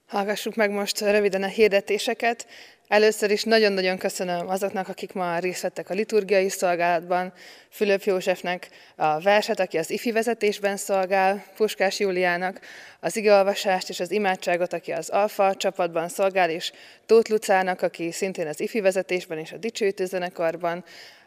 Hallgassuk 0.07 0.55
meg 0.55 0.71
most 0.71 0.99
röviden 0.99 1.43
a 1.43 1.47
hirdetéseket. 1.47 2.47
Először 2.87 3.31
is 3.31 3.43
nagyon-nagyon 3.43 3.97
köszönöm 3.97 4.49
azoknak, 4.49 4.87
akik 4.87 5.13
ma 5.13 5.39
részt 5.39 5.61
vettek 5.61 5.89
a 5.89 5.93
liturgiai 5.93 6.49
szolgálatban, 6.49 7.33
Fülöp 7.69 8.03
Józsefnek 8.03 8.69
a 8.95 9.19
verset, 9.19 9.59
aki 9.59 9.77
az 9.77 9.89
ifi 9.89 10.11
vezetésben 10.11 10.77
szolgál, 10.77 11.45
Puskás 11.55 11.99
Júliának 11.99 12.59
az 12.99 13.17
igeolvasást 13.17 13.89
és 13.89 13.99
az 13.99 14.11
imádságot, 14.11 14.73
aki 14.73 14.91
az 14.91 15.09
Alfa 15.09 15.55
csapatban 15.55 16.09
szolgál, 16.09 16.49
és 16.49 16.71
Tóth 17.05 17.29
Lucának, 17.29 17.81
aki 17.81 18.11
szintén 18.11 18.47
az 18.47 18.59
ifi 18.59 18.81
vezetésben 18.81 19.37
és 19.37 19.51
a 19.51 19.57
dicsőítő 19.57 20.05
zenekarban, 20.05 20.83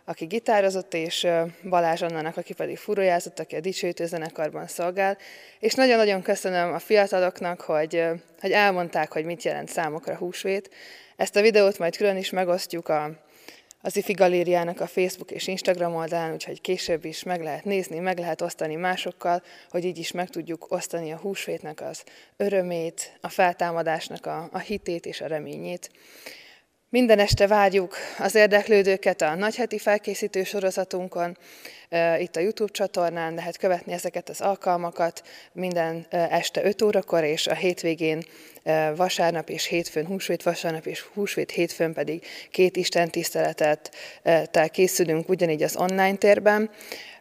aki 0.09 0.25
gitározott, 0.25 0.95
és 0.95 1.27
Balázs 1.69 2.03
Annának, 2.03 2.37
aki 2.37 2.55
pedig 2.55 2.77
furójázott, 2.77 3.39
aki 3.39 3.57
a 3.57 3.61
dicsőítő 3.61 4.07
zenekarban 4.07 4.67
szolgál. 4.67 5.19
És 5.59 5.75
nagyon-nagyon 5.75 6.23
köszönöm 6.23 6.73
a 6.73 6.79
fiataloknak, 6.79 7.61
hogy, 7.61 8.05
hogy 8.41 8.53
elmondták, 8.53 9.13
hogy 9.13 9.25
mit 9.25 9.43
jelent 9.43 9.69
számokra 9.69 10.17
húsvét. 10.17 10.71
Ezt 11.17 11.37
a 11.37 11.41
videót 11.41 11.79
majd 11.79 11.97
külön 11.97 12.17
is 12.17 12.31
megosztjuk 12.31 12.89
a, 12.89 13.11
az 13.83 13.97
IFI 13.97 14.13
Galériának 14.13 14.81
a 14.81 14.87
Facebook 14.87 15.31
és 15.31 15.47
Instagram 15.47 15.95
oldalán, 15.95 16.33
úgyhogy 16.33 16.61
később 16.61 17.05
is 17.05 17.23
meg 17.23 17.43
lehet 17.43 17.65
nézni, 17.65 17.99
meg 17.99 18.19
lehet 18.19 18.41
osztani 18.41 18.75
másokkal, 18.75 19.43
hogy 19.71 19.85
így 19.85 19.99
is 19.99 20.13
meg 20.13 20.29
tudjuk 20.29 20.73
osztani 20.73 21.13
a 21.13 21.17
húsvétnek 21.17 21.81
az 21.81 22.03
örömét, 22.37 23.19
a 23.21 23.29
feltámadásnak 23.29 24.27
a, 24.27 24.49
a 24.53 24.59
hitét 24.59 25.07
és 25.07 25.21
a 25.21 25.27
reményét. 25.27 25.91
Minden 26.91 27.19
este 27.19 27.47
várjuk 27.47 27.97
az 28.19 28.35
érdeklődőket 28.35 29.23
a 29.23 29.35
nagyheti 29.35 29.79
felkészítő 29.79 30.45
sorozatunkon, 30.45 31.37
itt 32.19 32.37
a 32.37 32.41
YouTube 32.41 32.73
csatornán 32.73 33.35
lehet 33.35 33.57
követni 33.57 33.93
ezeket 33.93 34.29
az 34.29 34.41
alkalmakat 34.41 35.23
minden 35.53 36.07
este 36.11 36.65
5 36.65 36.83
órakor, 36.83 37.25
és 37.25 37.47
a 37.47 37.55
hétvégén 37.55 38.23
vasárnap 38.97 39.49
és 39.49 39.65
hétfőn, 39.65 40.07
húsvét 40.07 40.43
vasárnap 40.43 40.87
és 40.87 41.01
húsvét 41.01 41.51
hétfőn 41.51 41.93
pedig 41.93 42.27
két 42.51 42.77
Isten 42.77 43.11
tiszteletet 43.11 43.91
készülünk 44.71 45.29
ugyanígy 45.29 45.63
az 45.63 45.77
online 45.77 46.17
térben. 46.17 46.71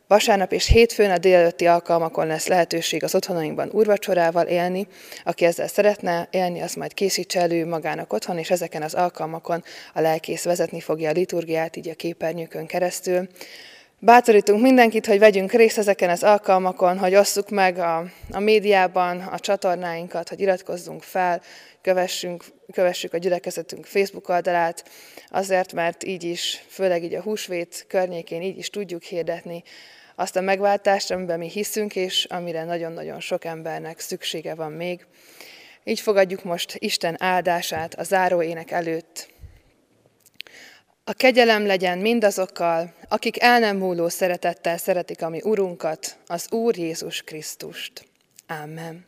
Vasárnap 0.07 0.51
és 0.51 0.67
hétfőn 0.67 1.11
a 1.11 1.17
délelőtti 1.17 1.65
alkalmakon 1.65 2.27
lesz 2.27 2.47
lehetőség 2.47 3.03
az 3.03 3.15
otthonainkban 3.15 3.69
úrvacsorával 3.71 4.45
élni. 4.45 4.87
Aki 5.23 5.45
ezzel 5.45 5.67
szeretne 5.67 6.27
élni, 6.31 6.61
az 6.61 6.73
majd 6.73 6.93
készítse 6.93 7.41
elő 7.41 7.65
magának 7.65 8.13
otthon, 8.13 8.37
és 8.37 8.49
ezeken 8.49 8.81
az 8.81 8.93
alkalmakon 8.93 9.63
a 9.93 10.01
lelkész 10.01 10.43
vezetni 10.43 10.79
fogja 10.79 11.09
a 11.09 11.13
liturgiát, 11.13 11.75
így 11.75 11.89
a 11.89 11.93
képernyőkön 11.93 12.65
keresztül. 12.65 13.27
Bátorítunk 13.99 14.61
mindenkit, 14.61 15.05
hogy 15.05 15.19
vegyünk 15.19 15.51
részt 15.51 15.77
ezeken 15.77 16.09
az 16.09 16.23
alkalmakon, 16.23 16.97
hogy 16.97 17.15
osszuk 17.15 17.49
meg 17.49 17.77
a, 17.77 18.05
a 18.31 18.39
médiában 18.39 19.19
a 19.19 19.39
csatornáinkat, 19.39 20.29
hogy 20.29 20.39
iratkozzunk 20.39 21.03
fel, 21.03 21.41
kövessünk, 21.81 22.43
kövessük 22.73 23.13
a 23.13 23.17
gyülekezetünk 23.17 23.85
Facebook 23.85 24.29
oldalát, 24.29 24.89
azért, 25.29 25.73
mert 25.73 26.03
így 26.03 26.23
is, 26.23 26.63
főleg 26.67 27.03
így 27.03 27.13
a 27.13 27.21
húsvét 27.21 27.85
környékén 27.87 28.41
így 28.41 28.57
is 28.57 28.69
tudjuk 28.69 29.03
hirdetni 29.03 29.63
azt 30.19 30.35
a 30.35 30.41
megváltást, 30.41 31.11
amiben 31.11 31.37
mi 31.37 31.49
hiszünk, 31.49 31.95
és 31.95 32.25
amire 32.25 32.63
nagyon-nagyon 32.63 33.19
sok 33.19 33.45
embernek 33.45 33.99
szüksége 33.99 34.55
van 34.55 34.71
még. 34.71 35.05
Így 35.83 35.99
fogadjuk 35.99 36.43
most 36.43 36.75
Isten 36.77 37.15
áldását 37.21 37.93
a 37.93 38.03
záróének 38.03 38.71
előtt. 38.71 39.27
A 41.03 41.13
kegyelem 41.13 41.65
legyen 41.65 41.97
mindazokkal, 41.97 42.93
akik 43.07 43.41
el 43.41 43.59
nem 43.59 43.77
múló 43.77 44.09
szeretettel 44.09 44.77
szeretik 44.77 45.21
a 45.21 45.29
mi 45.29 45.41
Urunkat, 45.43 46.17
az 46.27 46.51
Úr 46.51 46.77
Jézus 46.77 47.21
Krisztust. 47.21 48.05
Amen. 48.47 49.07